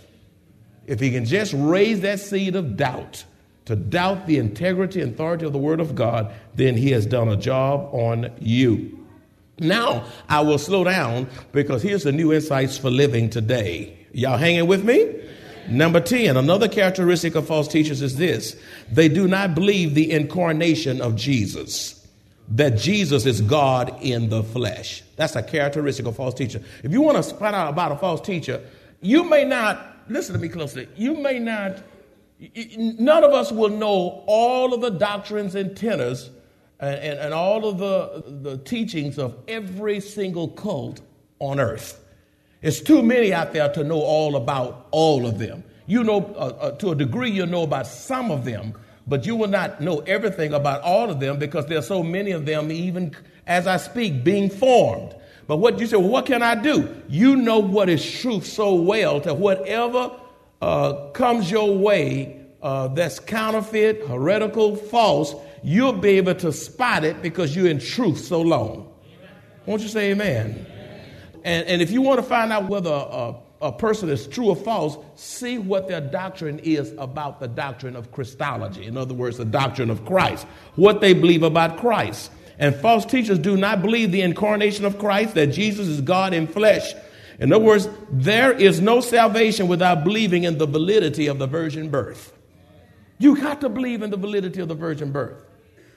If 0.86 0.98
he 0.98 1.10
can 1.12 1.24
just 1.24 1.54
raise 1.56 2.00
that 2.00 2.18
seed 2.20 2.56
of 2.56 2.76
doubt, 2.76 3.24
to 3.66 3.76
doubt 3.76 4.26
the 4.26 4.38
integrity 4.38 5.00
and 5.00 5.14
authority 5.14 5.44
of 5.44 5.52
the 5.52 5.58
Word 5.58 5.80
of 5.80 5.94
God, 5.94 6.32
then 6.54 6.76
he 6.76 6.90
has 6.90 7.06
done 7.06 7.28
a 7.28 7.36
job 7.36 7.88
on 7.92 8.32
you. 8.40 9.06
Now, 9.58 10.04
I 10.28 10.40
will 10.40 10.58
slow 10.58 10.84
down 10.84 11.28
because 11.52 11.82
here's 11.82 12.02
the 12.02 12.12
new 12.12 12.32
insights 12.32 12.76
for 12.76 12.90
living 12.90 13.30
today. 13.30 13.96
Y'all 14.12 14.36
hanging 14.36 14.66
with 14.66 14.84
me? 14.84 15.20
Number 15.68 16.00
10, 16.00 16.36
another 16.36 16.68
characteristic 16.68 17.34
of 17.34 17.46
false 17.46 17.68
teachers 17.68 18.02
is 18.02 18.16
this 18.16 18.56
they 18.90 19.08
do 19.08 19.26
not 19.26 19.54
believe 19.54 19.94
the 19.94 20.10
incarnation 20.10 21.00
of 21.00 21.16
Jesus, 21.16 22.06
that 22.48 22.76
Jesus 22.78 23.26
is 23.26 23.40
God 23.40 23.96
in 24.00 24.28
the 24.28 24.42
flesh. 24.42 25.02
That's 25.16 25.36
a 25.36 25.42
characteristic 25.42 26.06
of 26.06 26.16
false 26.16 26.34
teacher. 26.34 26.62
If 26.82 26.92
you 26.92 27.00
want 27.00 27.22
to 27.22 27.34
find 27.34 27.56
out 27.56 27.68
about 27.70 27.92
a 27.92 27.96
false 27.96 28.20
teacher, 28.20 28.62
you 29.00 29.24
may 29.24 29.44
not, 29.44 29.96
listen 30.08 30.34
to 30.34 30.40
me 30.40 30.48
closely, 30.48 30.88
you 30.96 31.14
may 31.14 31.38
not, 31.38 31.82
none 32.76 33.24
of 33.24 33.32
us 33.32 33.50
will 33.50 33.70
know 33.70 34.24
all 34.26 34.74
of 34.74 34.80
the 34.80 34.90
doctrines 34.90 35.54
and 35.54 35.76
tenors 35.76 36.30
and, 36.80 36.94
and, 36.96 37.18
and 37.18 37.34
all 37.34 37.66
of 37.66 37.78
the, 37.78 38.50
the 38.50 38.58
teachings 38.58 39.18
of 39.18 39.36
every 39.48 40.00
single 40.00 40.48
cult 40.48 41.00
on 41.38 41.58
earth. 41.60 42.02
It's 42.62 42.80
too 42.80 43.02
many 43.02 43.32
out 43.32 43.52
there 43.52 43.68
to 43.72 43.84
know 43.84 44.00
all 44.00 44.36
about 44.36 44.88
all 44.90 45.26
of 45.26 45.38
them. 45.38 45.62
You 45.86 46.02
know, 46.02 46.34
uh, 46.36 46.56
uh, 46.60 46.70
to 46.78 46.90
a 46.90 46.94
degree, 46.94 47.30
you 47.30 47.46
know 47.46 47.62
about 47.62 47.86
some 47.86 48.30
of 48.30 48.44
them, 48.44 48.74
but 49.06 49.24
you 49.24 49.36
will 49.36 49.48
not 49.48 49.80
know 49.80 50.00
everything 50.00 50.52
about 50.52 50.82
all 50.82 51.10
of 51.10 51.20
them 51.20 51.38
because 51.38 51.66
there 51.66 51.78
are 51.78 51.82
so 51.82 52.02
many 52.02 52.32
of 52.32 52.46
them, 52.46 52.72
even 52.72 53.14
as 53.46 53.66
I 53.66 53.76
speak, 53.76 54.24
being 54.24 54.50
formed. 54.50 55.14
But 55.46 55.58
what 55.58 55.78
you 55.78 55.86
say, 55.86 55.96
well, 55.96 56.08
what 56.08 56.26
can 56.26 56.42
I 56.42 56.56
do? 56.56 56.92
You 57.08 57.36
know 57.36 57.60
what 57.60 57.88
is 57.88 58.04
truth 58.20 58.46
so 58.46 58.74
well 58.74 59.20
that 59.20 59.36
whatever 59.36 60.10
uh, 60.60 61.10
comes 61.12 61.50
your 61.50 61.76
way 61.76 62.44
uh, 62.62 62.88
that's 62.88 63.20
counterfeit, 63.20 64.04
heretical, 64.08 64.74
false, 64.74 65.34
you'll 65.62 65.92
be 65.92 66.10
able 66.10 66.34
to 66.34 66.50
spot 66.52 67.04
it 67.04 67.22
because 67.22 67.54
you're 67.54 67.68
in 67.68 67.78
truth 67.78 68.18
so 68.18 68.40
long. 68.40 68.92
Won't 69.66 69.82
you 69.82 69.88
say 69.88 70.10
amen? 70.10 70.66
And, 71.46 71.64
and 71.68 71.80
if 71.80 71.92
you 71.92 72.02
want 72.02 72.18
to 72.18 72.24
find 72.24 72.52
out 72.52 72.68
whether 72.68 72.90
a, 72.90 73.36
a 73.62 73.70
person 73.70 74.08
is 74.08 74.26
true 74.26 74.48
or 74.48 74.56
false, 74.56 74.98
see 75.14 75.58
what 75.58 75.86
their 75.86 76.00
doctrine 76.00 76.58
is 76.58 76.92
about 76.98 77.38
the 77.38 77.46
doctrine 77.46 77.94
of 77.94 78.10
Christology. 78.10 78.84
In 78.84 78.96
other 78.96 79.14
words, 79.14 79.38
the 79.38 79.44
doctrine 79.44 79.88
of 79.88 80.04
Christ, 80.04 80.44
what 80.74 81.00
they 81.00 81.14
believe 81.14 81.44
about 81.44 81.78
Christ. 81.78 82.32
And 82.58 82.74
false 82.74 83.06
teachers 83.06 83.38
do 83.38 83.56
not 83.56 83.80
believe 83.80 84.10
the 84.10 84.22
incarnation 84.22 84.84
of 84.84 84.98
Christ, 84.98 85.36
that 85.36 85.46
Jesus 85.48 85.86
is 85.86 86.00
God 86.00 86.34
in 86.34 86.48
flesh. 86.48 86.92
In 87.38 87.52
other 87.52 87.64
words, 87.64 87.88
there 88.10 88.50
is 88.52 88.80
no 88.80 89.00
salvation 89.00 89.68
without 89.68 90.02
believing 90.02 90.42
in 90.42 90.58
the 90.58 90.66
validity 90.66 91.28
of 91.28 91.38
the 91.38 91.46
virgin 91.46 91.90
birth. 91.90 92.32
You 93.18 93.36
got 93.40 93.60
to 93.60 93.68
believe 93.68 94.02
in 94.02 94.10
the 94.10 94.16
validity 94.16 94.60
of 94.60 94.66
the 94.66 94.74
virgin 94.74 95.12
birth. 95.12 95.44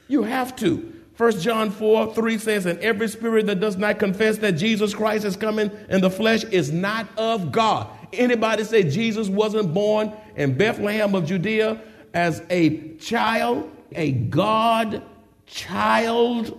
You 0.08 0.22
have 0.22 0.56
to. 0.58 0.99
1 1.20 1.42
John 1.42 1.70
4 1.70 2.16
3 2.16 2.38
says, 2.38 2.66
And 2.66 2.80
every 2.80 3.10
spirit 3.10 3.48
that 3.48 3.60
does 3.60 3.76
not 3.76 4.00
confess 4.00 4.38
that 4.38 4.54
Jesus 4.54 4.94
Christ 4.94 5.26
is 5.26 5.36
coming 5.36 5.70
in 5.90 6.00
the 6.00 6.10
flesh 6.10 6.46
is 6.46 6.72
not 6.72 7.10
of 7.18 7.52
God. 7.52 7.90
Anybody 8.14 8.64
say 8.64 8.84
Jesus 8.84 9.28
wasn't 9.28 9.74
born 9.74 10.14
in 10.38 10.58
Bethlehem 10.58 11.14
of 11.16 11.26
Judea 11.26 11.82
as 12.14 12.42
a 12.50 12.94
child, 13.00 13.70
a 13.92 14.14
God 14.14 15.04
child? 15.46 16.58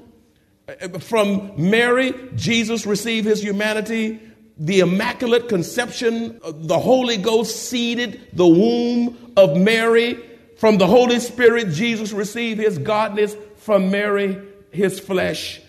From 1.01 1.53
Mary, 1.57 2.13
Jesus 2.35 2.85
received 2.85 3.27
his 3.27 3.43
humanity. 3.43 4.21
The 4.59 4.81
Immaculate 4.81 5.49
Conception, 5.49 6.39
the 6.45 6.79
Holy 6.79 7.17
Ghost 7.17 7.71
seeded 7.71 8.29
the 8.35 8.47
womb 8.47 9.33
of 9.39 9.57
Mary. 9.57 10.23
From 10.59 10.77
the 10.77 10.87
Holy 10.87 11.19
Spirit, 11.19 11.71
Jesus 11.71 12.13
received 12.13 12.61
his 12.61 12.79
godness 12.79 13.35
from 13.57 13.91
Mary, 13.91 14.50
his 14.71 15.01
flesh. 15.01 15.61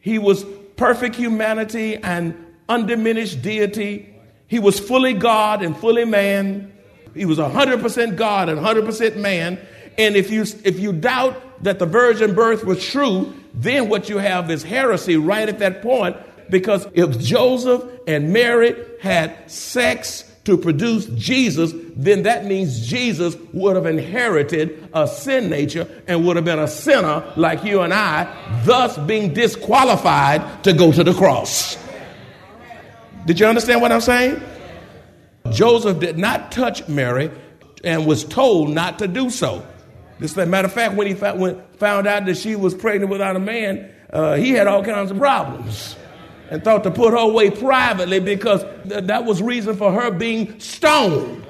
He 0.00 0.18
was 0.18 0.44
perfect 0.76 1.16
humanity 1.16 1.96
and 1.96 2.34
undiminished 2.68 3.42
deity. 3.42 4.14
He 4.46 4.58
was 4.58 4.78
fully 4.78 5.14
God 5.14 5.62
and 5.62 5.76
fully 5.76 6.04
man. 6.04 6.72
He 7.14 7.24
was 7.24 7.38
100% 7.38 8.16
God 8.16 8.48
and 8.48 8.58
100% 8.58 9.16
man. 9.16 9.58
And 9.96 10.16
if 10.16 10.30
you, 10.30 10.42
if 10.64 10.78
you 10.78 10.92
doubt 10.92 11.62
that 11.62 11.78
the 11.78 11.86
virgin 11.86 12.34
birth 12.34 12.64
was 12.64 12.84
true, 12.84 13.32
then 13.54 13.88
what 13.88 14.08
you 14.08 14.18
have 14.18 14.50
is 14.50 14.62
heresy 14.62 15.16
right 15.16 15.48
at 15.48 15.60
that 15.60 15.82
point. 15.82 16.16
Because 16.50 16.86
if 16.92 17.18
Joseph 17.18 17.84
and 18.06 18.32
Mary 18.32 18.74
had 19.00 19.50
sex 19.50 20.30
to 20.44 20.58
produce 20.58 21.06
Jesus, 21.06 21.72
then 21.96 22.24
that 22.24 22.44
means 22.44 22.86
Jesus 22.86 23.36
would 23.52 23.76
have 23.76 23.86
inherited 23.86 24.88
a 24.92 25.08
sin 25.08 25.48
nature 25.48 25.88
and 26.06 26.26
would 26.26 26.36
have 26.36 26.44
been 26.44 26.58
a 26.58 26.68
sinner 26.68 27.32
like 27.36 27.64
you 27.64 27.80
and 27.80 27.94
I, 27.94 28.62
thus 28.64 28.98
being 28.98 29.32
disqualified 29.32 30.64
to 30.64 30.72
go 30.74 30.92
to 30.92 31.02
the 31.02 31.14
cross. 31.14 31.78
Did 33.26 33.40
you 33.40 33.46
understand 33.46 33.80
what 33.80 33.90
I'm 33.90 34.02
saying? 34.02 34.42
Joseph 35.50 35.98
did 35.98 36.18
not 36.18 36.52
touch 36.52 36.86
Mary 36.88 37.30
and 37.82 38.06
was 38.06 38.24
told 38.24 38.70
not 38.70 38.98
to 38.98 39.08
do 39.08 39.30
so. 39.30 39.66
A 40.20 40.46
matter 40.46 40.66
of 40.66 40.72
fact, 40.72 40.94
when 40.94 41.06
he 41.06 41.14
found, 41.14 41.62
found 41.76 42.06
out 42.06 42.26
that 42.26 42.36
she 42.36 42.54
was 42.54 42.74
pregnant 42.74 43.10
without 43.10 43.36
a 43.36 43.40
man, 43.40 43.90
uh, 44.10 44.34
he 44.34 44.50
had 44.50 44.66
all 44.66 44.84
kinds 44.84 45.10
of 45.10 45.18
problems 45.18 45.96
and 46.50 46.62
thought 46.62 46.84
to 46.84 46.90
put 46.90 47.12
her 47.12 47.18
away 47.18 47.50
privately 47.50 48.20
because 48.20 48.64
th- 48.88 49.04
that 49.04 49.24
was 49.24 49.42
reason 49.42 49.76
for 49.76 49.92
her 49.92 50.10
being 50.10 50.58
stoned 50.60 51.46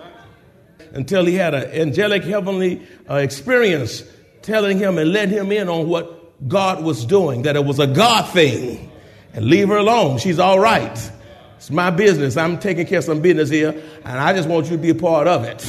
until 0.92 1.24
he 1.24 1.34
had 1.34 1.54
an 1.54 1.64
angelic 1.72 2.24
heavenly 2.24 2.86
uh, 3.10 3.16
experience 3.16 4.04
telling 4.42 4.78
him 4.78 4.98
and 4.98 5.12
let 5.12 5.28
him 5.28 5.50
in 5.50 5.68
on 5.68 5.88
what 5.88 6.48
God 6.48 6.84
was 6.84 7.04
doing, 7.04 7.42
that 7.42 7.56
it 7.56 7.64
was 7.64 7.78
a 7.78 7.86
God 7.86 8.28
thing. 8.32 8.90
And 9.32 9.46
leave 9.46 9.66
her 9.68 9.76
alone. 9.76 10.18
She's 10.18 10.38
all 10.38 10.60
right. 10.60 11.10
It's 11.56 11.70
my 11.70 11.90
business. 11.90 12.36
I'm 12.36 12.58
taking 12.58 12.86
care 12.86 12.98
of 12.98 13.04
some 13.04 13.20
business 13.20 13.48
here, 13.50 13.70
and 14.04 14.18
I 14.18 14.32
just 14.32 14.48
want 14.48 14.66
you 14.66 14.76
to 14.76 14.82
be 14.82 14.90
a 14.90 14.94
part 14.94 15.26
of 15.26 15.42
it. 15.44 15.66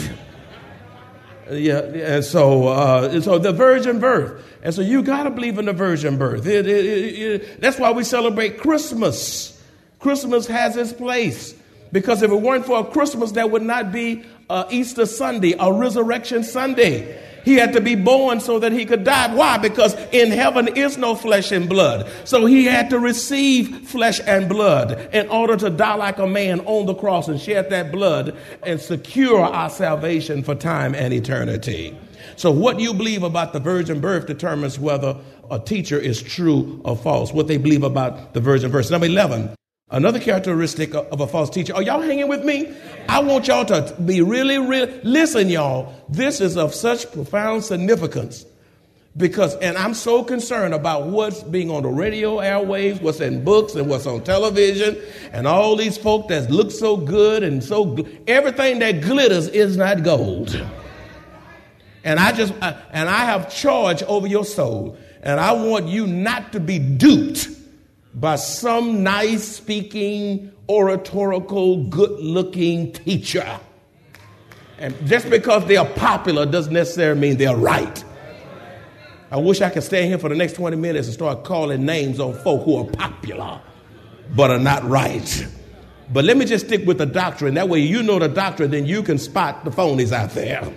Yeah, 1.51 1.79
and 1.79 2.25
so 2.25 2.67
uh, 2.67 3.21
so 3.21 3.37
the 3.37 3.53
virgin 3.53 3.99
birth, 3.99 4.43
and 4.63 4.73
so 4.73 4.81
you 4.81 5.03
got 5.03 5.23
to 5.23 5.29
believe 5.29 5.59
in 5.59 5.65
the 5.65 5.73
virgin 5.73 6.17
birth. 6.17 6.47
It, 6.47 6.65
it, 6.65 6.85
it, 6.85 7.61
that's 7.61 7.77
why 7.77 7.91
we 7.91 8.03
celebrate 8.03 8.59
Christmas. 8.59 9.61
Christmas 9.99 10.47
has 10.47 10.75
its 10.75 10.91
place 10.91 11.55
because 11.91 12.21
if 12.21 12.31
it 12.31 12.35
weren't 12.35 12.65
for 12.65 12.83
Christmas, 12.89 13.31
there 13.31 13.47
would 13.47 13.61
not 13.61 13.91
be 13.91 14.23
uh, 14.49 14.65
Easter 14.69 15.05
Sunday 15.05 15.53
or 15.57 15.73
Resurrection 15.73 16.43
Sunday. 16.43 17.21
He 17.45 17.55
had 17.55 17.73
to 17.73 17.81
be 17.81 17.93
born 17.93 18.39
so 18.39 18.57
that 18.59 18.71
he 18.71 18.85
could 18.85 19.03
die. 19.03 19.33
Why? 19.33 19.59
Because 19.59 19.93
in 20.11 20.31
heaven 20.31 20.67
is 20.69 20.97
no 20.97 21.13
flesh 21.13 21.51
and 21.51 21.69
blood. 21.69 22.09
So 22.25 22.47
he 22.47 22.65
had 22.65 22.89
to 22.89 22.99
receive 22.99 23.87
flesh 23.87 24.19
and 24.25 24.49
blood 24.49 25.09
in 25.13 25.29
order 25.29 25.55
to 25.57 25.69
die 25.69 25.93
like 25.93 26.17
a 26.17 26.25
man 26.25 26.61
on 26.61 26.87
the 26.87 26.95
cross 26.95 27.27
and 27.27 27.39
shed 27.39 27.69
that 27.69 27.91
blood 27.91 28.35
and 28.63 28.81
secure 28.81 29.41
our 29.41 29.69
salvation 29.69 30.43
for 30.43 30.55
time 30.55 30.95
and 30.95 31.13
eternity. 31.13 31.95
So 32.35 32.49
what 32.49 32.79
you 32.79 32.93
believe 32.93 33.21
about 33.21 33.53
the 33.53 33.59
virgin 33.59 34.01
birth 34.01 34.25
determines 34.25 34.79
whether 34.79 35.15
a 35.51 35.59
teacher 35.59 35.99
is 35.99 36.21
true 36.23 36.81
or 36.83 36.97
false. 36.97 37.31
What 37.31 37.47
they 37.47 37.57
believe 37.57 37.83
about 37.83 38.33
the 38.33 38.41
virgin 38.41 38.71
birth. 38.71 38.89
Number 38.89 39.05
11. 39.05 39.55
Another 39.91 40.19
characteristic 40.19 40.95
of 40.95 41.21
a 41.21 41.27
false 41.27 41.51
teacher. 41.51 41.75
Are 41.75 41.83
y'all 41.83 42.01
hanging 42.01 42.27
with 42.27 42.43
me? 42.43 42.73
I 43.07 43.19
want 43.19 43.47
y'all 43.47 43.65
to 43.65 43.95
be 44.03 44.19
really, 44.19 44.57
really, 44.57 44.99
listen, 45.03 45.47
y'all. 45.47 45.93
This 46.09 46.41
is 46.41 46.57
of 46.57 46.73
such 46.73 47.11
profound 47.11 47.63
significance 47.63 48.47
because, 49.15 49.55
and 49.57 49.77
I'm 49.77 49.93
so 49.93 50.23
concerned 50.23 50.73
about 50.73 51.05
what's 51.05 51.43
being 51.43 51.69
on 51.69 51.83
the 51.83 51.89
radio 51.89 52.37
airwaves, 52.37 52.99
what's 52.99 53.21
in 53.21 53.43
books, 53.43 53.75
and 53.75 53.87
what's 53.87 54.07
on 54.07 54.23
television, 54.23 54.99
and 55.31 55.45
all 55.45 55.75
these 55.75 55.99
folk 55.99 56.29
that 56.29 56.49
look 56.49 56.71
so 56.71 56.97
good 56.97 57.43
and 57.43 57.63
so, 57.63 57.95
everything 58.25 58.79
that 58.79 59.01
glitters 59.01 59.49
is 59.49 59.77
not 59.77 60.01
gold. 60.01 60.59
And 62.03 62.19
I 62.19 62.31
just, 62.31 62.53
and 62.53 63.07
I 63.07 63.25
have 63.25 63.53
charge 63.53 64.01
over 64.01 64.25
your 64.25 64.45
soul, 64.45 64.97
and 65.21 65.39
I 65.39 65.51
want 65.51 65.89
you 65.89 66.07
not 66.07 66.53
to 66.53 66.59
be 66.59 66.79
duped 66.79 67.54
by 68.15 68.37
some 68.37 69.03
nice 69.03 69.43
speaking, 69.43 70.51
oratorical, 70.69 71.83
good 71.85 72.11
looking 72.19 72.93
teacher. 72.93 73.59
And 74.77 74.95
just 75.05 75.29
because 75.29 75.65
they 75.65 75.77
are 75.77 75.85
popular 75.85 76.45
doesn't 76.45 76.73
necessarily 76.73 77.19
mean 77.19 77.37
they're 77.37 77.55
right. 77.55 78.03
I 79.31 79.37
wish 79.37 79.61
I 79.61 79.69
could 79.69 79.83
stay 79.83 80.07
here 80.07 80.17
for 80.17 80.29
the 80.29 80.35
next 80.35 80.53
20 80.53 80.77
minutes 80.77 81.07
and 81.07 81.13
start 81.13 81.43
calling 81.43 81.85
names 81.85 82.19
on 82.19 82.33
folk 82.35 82.63
who 82.63 82.77
are 82.77 82.85
popular 82.85 83.59
but 84.33 84.49
are 84.49 84.59
not 84.59 84.83
right. 84.83 85.47
But 86.11 86.25
let 86.25 86.37
me 86.37 86.45
just 86.45 86.67
stick 86.67 86.85
with 86.85 86.99
the 86.99 87.05
doctrine. 87.05 87.55
That 87.55 87.67
way 87.67 87.79
you 87.79 88.03
know 88.03 88.19
the 88.19 88.27
doctrine, 88.27 88.71
then 88.71 88.85
you 88.85 89.03
can 89.03 89.17
spot 89.17 89.65
the 89.65 89.71
phonies 89.71 90.11
out 90.11 90.31
there. 90.31 90.71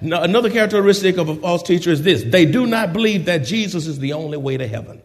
Now, 0.00 0.22
another 0.22 0.48
characteristic 0.48 1.18
of 1.18 1.28
a 1.28 1.36
false 1.36 1.62
teacher 1.62 1.90
is 1.90 2.02
this 2.02 2.22
they 2.22 2.46
do 2.46 2.66
not 2.66 2.92
believe 2.92 3.26
that 3.26 3.38
Jesus 3.38 3.86
is 3.86 3.98
the 3.98 4.12
only 4.14 4.38
way 4.38 4.56
to 4.56 4.66
heaven. 4.66 5.02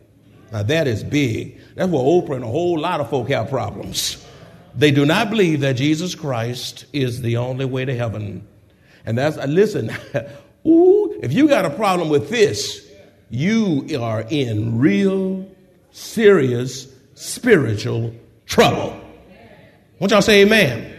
Now 0.52 0.64
that 0.64 0.88
is 0.88 1.04
big. 1.04 1.60
That's 1.76 1.90
where 1.90 2.02
Oprah 2.02 2.36
and 2.36 2.44
a 2.44 2.48
whole 2.48 2.80
lot 2.80 3.02
of 3.02 3.10
folk 3.10 3.30
have 3.30 3.50
problems. 3.50 4.26
They 4.76 4.92
do 4.92 5.06
not 5.06 5.30
believe 5.30 5.62
that 5.62 5.74
Jesus 5.74 6.16
Christ 6.16 6.86
is 6.92 7.22
the 7.22 7.38
only 7.38 7.66
way 7.66 7.86
to 7.86 7.96
heaven. 7.96 8.48
And 9.06 9.18
that's, 9.18 9.38
uh, 9.38 9.46
listen, 9.46 9.92
ooh, 10.68 11.20
if 11.22 11.32
you 11.32 11.48
got 11.48 11.66
a 11.66 11.70
problem 11.70 12.10
with 12.10 12.30
this, 12.30 12.86
you 13.30 13.88
are 14.00 14.26
in 14.30 14.78
real, 14.78 15.50
serious, 15.92 16.88
spiritual 17.14 18.14
trouble. 18.46 19.00
Won't 20.00 20.12
y'all 20.12 20.22
say 20.22 20.42
amen? 20.42 20.95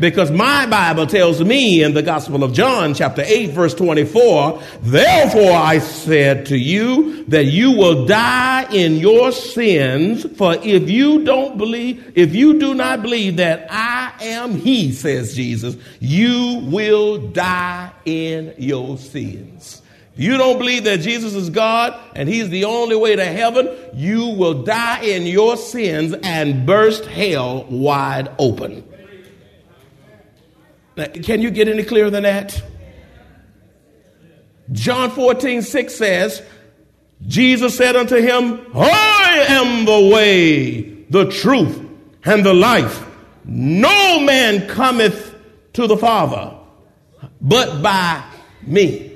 Because 0.00 0.30
my 0.30 0.66
Bible 0.66 1.06
tells 1.06 1.42
me 1.42 1.82
in 1.82 1.94
the 1.94 2.02
Gospel 2.02 2.42
of 2.42 2.52
John, 2.52 2.94
chapter 2.94 3.22
8, 3.24 3.50
verse 3.50 3.74
24, 3.74 4.62
therefore 4.80 5.52
I 5.52 5.78
said 5.78 6.46
to 6.46 6.56
you 6.56 7.24
that 7.26 7.44
you 7.44 7.72
will 7.72 8.06
die 8.06 8.66
in 8.72 8.96
your 8.96 9.32
sins, 9.32 10.26
for 10.36 10.54
if 10.54 10.88
you 10.88 11.24
don't 11.24 11.58
believe, 11.58 12.12
if 12.16 12.34
you 12.34 12.58
do 12.58 12.74
not 12.74 13.02
believe 13.02 13.36
that 13.36 13.66
I 13.70 14.12
am 14.20 14.56
He, 14.56 14.92
says 14.92 15.34
Jesus, 15.34 15.76
you 16.00 16.60
will 16.64 17.18
die 17.28 17.92
in 18.04 18.54
your 18.58 18.98
sins. 18.98 19.82
If 20.14 20.20
you 20.20 20.36
don't 20.36 20.58
believe 20.58 20.84
that 20.84 21.00
Jesus 21.00 21.34
is 21.34 21.48
God 21.48 21.98
and 22.14 22.28
He's 22.28 22.50
the 22.50 22.64
only 22.64 22.96
way 22.96 23.16
to 23.16 23.24
heaven, 23.24 23.70
you 23.94 24.26
will 24.26 24.62
die 24.62 25.02
in 25.02 25.26
your 25.26 25.56
sins 25.56 26.14
and 26.22 26.66
burst 26.66 27.06
hell 27.06 27.64
wide 27.64 28.30
open. 28.38 28.86
Can 30.96 31.40
you 31.40 31.50
get 31.50 31.68
any 31.68 31.82
clearer 31.82 32.10
than 32.10 32.24
that? 32.24 32.62
John 34.70 35.10
14, 35.10 35.62
6 35.62 35.94
says, 35.94 36.42
Jesus 37.26 37.76
said 37.76 37.96
unto 37.96 38.16
him, 38.16 38.66
I 38.74 39.46
am 39.48 39.84
the 39.84 40.10
way, 40.12 40.82
the 41.10 41.30
truth, 41.30 41.80
and 42.24 42.44
the 42.44 42.54
life. 42.54 43.06
No 43.44 44.20
man 44.20 44.68
cometh 44.68 45.34
to 45.74 45.86
the 45.86 45.96
Father 45.96 46.58
but 47.42 47.82
by 47.82 48.24
me. 48.62 49.08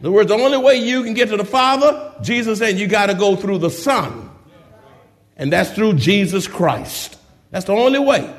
In 0.00 0.06
other 0.06 0.10
words, 0.10 0.28
the 0.28 0.34
only 0.34 0.58
way 0.58 0.76
you 0.76 1.04
can 1.04 1.14
get 1.14 1.28
to 1.28 1.36
the 1.36 1.44
Father, 1.44 2.14
Jesus 2.22 2.58
said, 2.58 2.76
you 2.76 2.88
got 2.88 3.06
to 3.06 3.14
go 3.14 3.36
through 3.36 3.58
the 3.58 3.70
Son. 3.70 4.30
And 5.36 5.52
that's 5.52 5.70
through 5.70 5.94
Jesus 5.94 6.48
Christ. 6.48 7.16
That's 7.50 7.66
the 7.66 7.72
only 7.72 8.00
way. 8.00 8.34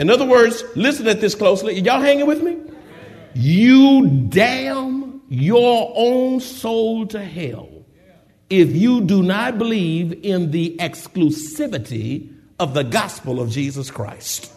In 0.00 0.08
other 0.08 0.24
words, 0.24 0.64
listen 0.76 1.06
at 1.08 1.20
this 1.20 1.34
closely. 1.34 1.78
Y'all 1.78 2.00
hanging 2.00 2.26
with 2.26 2.42
me? 2.42 2.56
You 3.34 4.08
damn 4.30 5.20
your 5.28 5.92
own 5.94 6.40
soul 6.40 7.06
to 7.08 7.22
hell 7.22 7.68
if 8.48 8.74
you 8.74 9.02
do 9.02 9.22
not 9.22 9.58
believe 9.58 10.24
in 10.24 10.52
the 10.52 10.74
exclusivity 10.78 12.32
of 12.58 12.72
the 12.72 12.82
gospel 12.82 13.42
of 13.42 13.50
Jesus 13.50 13.90
Christ. 13.90 14.50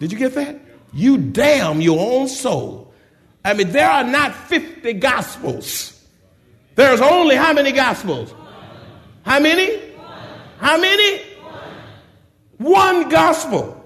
Did 0.00 0.10
you 0.10 0.18
get 0.18 0.34
that? 0.34 0.58
You 0.92 1.18
damn 1.18 1.80
your 1.80 2.00
own 2.00 2.26
soul. 2.26 2.92
I 3.44 3.54
mean, 3.54 3.70
there 3.70 3.88
are 3.88 4.02
not 4.02 4.34
50 4.34 4.94
gospels. 4.94 6.04
There's 6.74 7.00
only 7.00 7.36
how 7.36 7.52
many 7.52 7.70
gospels? 7.70 8.34
How 9.22 9.38
many? 9.38 9.80
How 10.58 10.76
many? 10.76 11.22
One 12.56 13.08
gospel. 13.10 13.77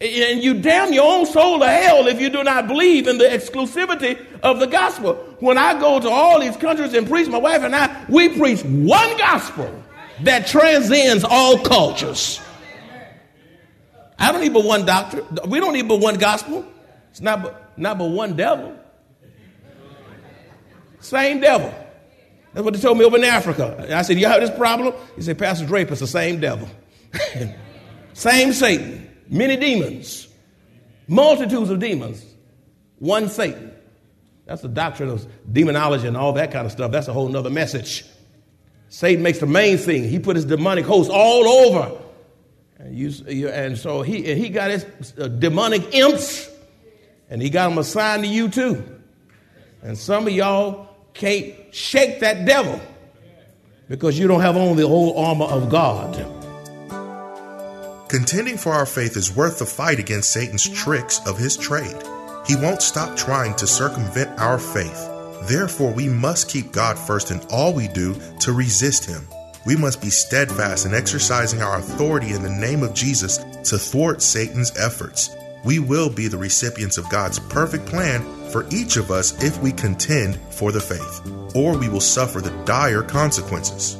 And 0.00 0.42
you 0.42 0.54
damn 0.54 0.94
your 0.94 1.04
own 1.04 1.26
soul 1.26 1.58
to 1.58 1.68
hell 1.68 2.06
if 2.06 2.20
you 2.20 2.30
do 2.30 2.42
not 2.42 2.66
believe 2.66 3.06
in 3.06 3.18
the 3.18 3.24
exclusivity 3.24 4.18
of 4.42 4.58
the 4.58 4.66
gospel. 4.66 5.14
When 5.40 5.58
I 5.58 5.78
go 5.78 6.00
to 6.00 6.08
all 6.08 6.40
these 6.40 6.56
countries 6.56 6.94
and 6.94 7.06
preach, 7.06 7.28
my 7.28 7.36
wife 7.36 7.62
and 7.62 7.76
I, 7.76 8.06
we 8.08 8.30
preach 8.30 8.62
one 8.64 9.16
gospel 9.18 9.82
that 10.22 10.46
transcends 10.46 11.22
all 11.22 11.58
cultures. 11.58 12.40
I 14.18 14.32
don't 14.32 14.40
need 14.40 14.54
but 14.54 14.64
one 14.64 14.86
doctor. 14.86 15.22
We 15.46 15.60
don't 15.60 15.74
need 15.74 15.88
but 15.88 16.00
one 16.00 16.16
gospel. 16.16 16.64
It's 17.10 17.20
not 17.20 17.42
but, 17.42 17.78
not 17.78 17.98
but 17.98 18.06
one 18.06 18.36
devil. 18.36 18.74
Same 21.00 21.40
devil. 21.40 21.74
That's 22.54 22.64
what 22.64 22.72
they 22.74 22.80
told 22.80 22.98
me 22.98 23.04
over 23.04 23.16
in 23.16 23.24
Africa. 23.24 23.86
I 23.94 24.02
said, 24.02 24.18
You 24.18 24.26
have 24.26 24.40
this 24.40 24.50
problem? 24.50 24.94
He 25.16 25.22
said, 25.22 25.38
Pastor 25.38 25.66
Draper, 25.66 25.92
it's 25.92 26.00
the 26.00 26.06
same 26.06 26.40
devil. 26.40 26.68
same 28.14 28.52
Satan. 28.52 29.09
Many 29.30 29.56
demons. 29.56 30.28
Multitudes 31.06 31.70
of 31.70 31.78
demons. 31.78 32.24
One 32.98 33.28
Satan. 33.28 33.72
That's 34.44 34.62
the 34.62 34.68
doctrine 34.68 35.08
of 35.08 35.26
demonology 35.50 36.08
and 36.08 36.16
all 36.16 36.32
that 36.32 36.50
kind 36.50 36.66
of 36.66 36.72
stuff. 36.72 36.90
That's 36.90 37.06
a 37.06 37.12
whole 37.12 37.28
nother 37.28 37.50
message. 37.50 38.04
Satan 38.88 39.22
makes 39.22 39.38
the 39.38 39.46
main 39.46 39.78
thing. 39.78 40.08
He 40.08 40.18
put 40.18 40.34
his 40.34 40.44
demonic 40.44 40.84
host 40.84 41.10
all 41.12 41.48
over. 41.48 41.96
And, 42.78 42.96
you, 42.96 43.48
and 43.48 43.78
so 43.78 44.02
he, 44.02 44.34
he 44.34 44.48
got 44.48 44.70
his 44.70 44.84
uh, 45.16 45.28
demonic 45.28 45.94
imps, 45.94 46.50
and 47.28 47.40
he 47.40 47.50
got 47.50 47.68
them 47.68 47.78
assigned 47.78 48.24
to 48.24 48.28
you 48.28 48.48
too. 48.48 49.00
And 49.82 49.96
some 49.96 50.26
of 50.26 50.32
y'all 50.32 50.88
can't 51.14 51.54
shake 51.72 52.20
that 52.20 52.44
devil 52.44 52.80
because 53.88 54.18
you 54.18 54.26
don't 54.26 54.40
have 54.40 54.56
on 54.56 54.76
the 54.76 54.88
whole 54.88 55.16
armor 55.16 55.44
of 55.44 55.68
God. 55.68 56.39
Contending 58.10 58.56
for 58.56 58.72
our 58.72 58.86
faith 58.86 59.16
is 59.16 59.36
worth 59.36 59.60
the 59.60 59.64
fight 59.64 60.00
against 60.00 60.32
Satan's 60.32 60.68
tricks 60.68 61.20
of 61.28 61.38
his 61.38 61.56
trade. 61.56 61.94
He 62.44 62.56
won't 62.56 62.82
stop 62.82 63.16
trying 63.16 63.54
to 63.54 63.68
circumvent 63.68 64.36
our 64.36 64.58
faith. 64.58 65.08
Therefore, 65.48 65.92
we 65.92 66.08
must 66.08 66.50
keep 66.50 66.72
God 66.72 66.98
first 66.98 67.30
in 67.30 67.38
all 67.52 67.72
we 67.72 67.86
do 67.86 68.16
to 68.40 68.52
resist 68.52 69.04
him. 69.04 69.28
We 69.64 69.76
must 69.76 70.02
be 70.02 70.10
steadfast 70.10 70.86
in 70.86 70.92
exercising 70.92 71.62
our 71.62 71.78
authority 71.78 72.32
in 72.32 72.42
the 72.42 72.50
name 72.50 72.82
of 72.82 72.94
Jesus 72.94 73.38
to 73.70 73.78
thwart 73.78 74.22
Satan's 74.22 74.76
efforts. 74.76 75.30
We 75.64 75.78
will 75.78 76.10
be 76.10 76.26
the 76.26 76.36
recipients 76.36 76.98
of 76.98 77.08
God's 77.10 77.38
perfect 77.38 77.86
plan 77.86 78.22
for 78.50 78.66
each 78.72 78.96
of 78.96 79.12
us 79.12 79.40
if 79.40 79.62
we 79.62 79.70
contend 79.70 80.36
for 80.50 80.72
the 80.72 80.80
faith, 80.80 81.54
or 81.54 81.78
we 81.78 81.88
will 81.88 82.00
suffer 82.00 82.40
the 82.40 82.64
dire 82.64 83.04
consequences. 83.04 83.99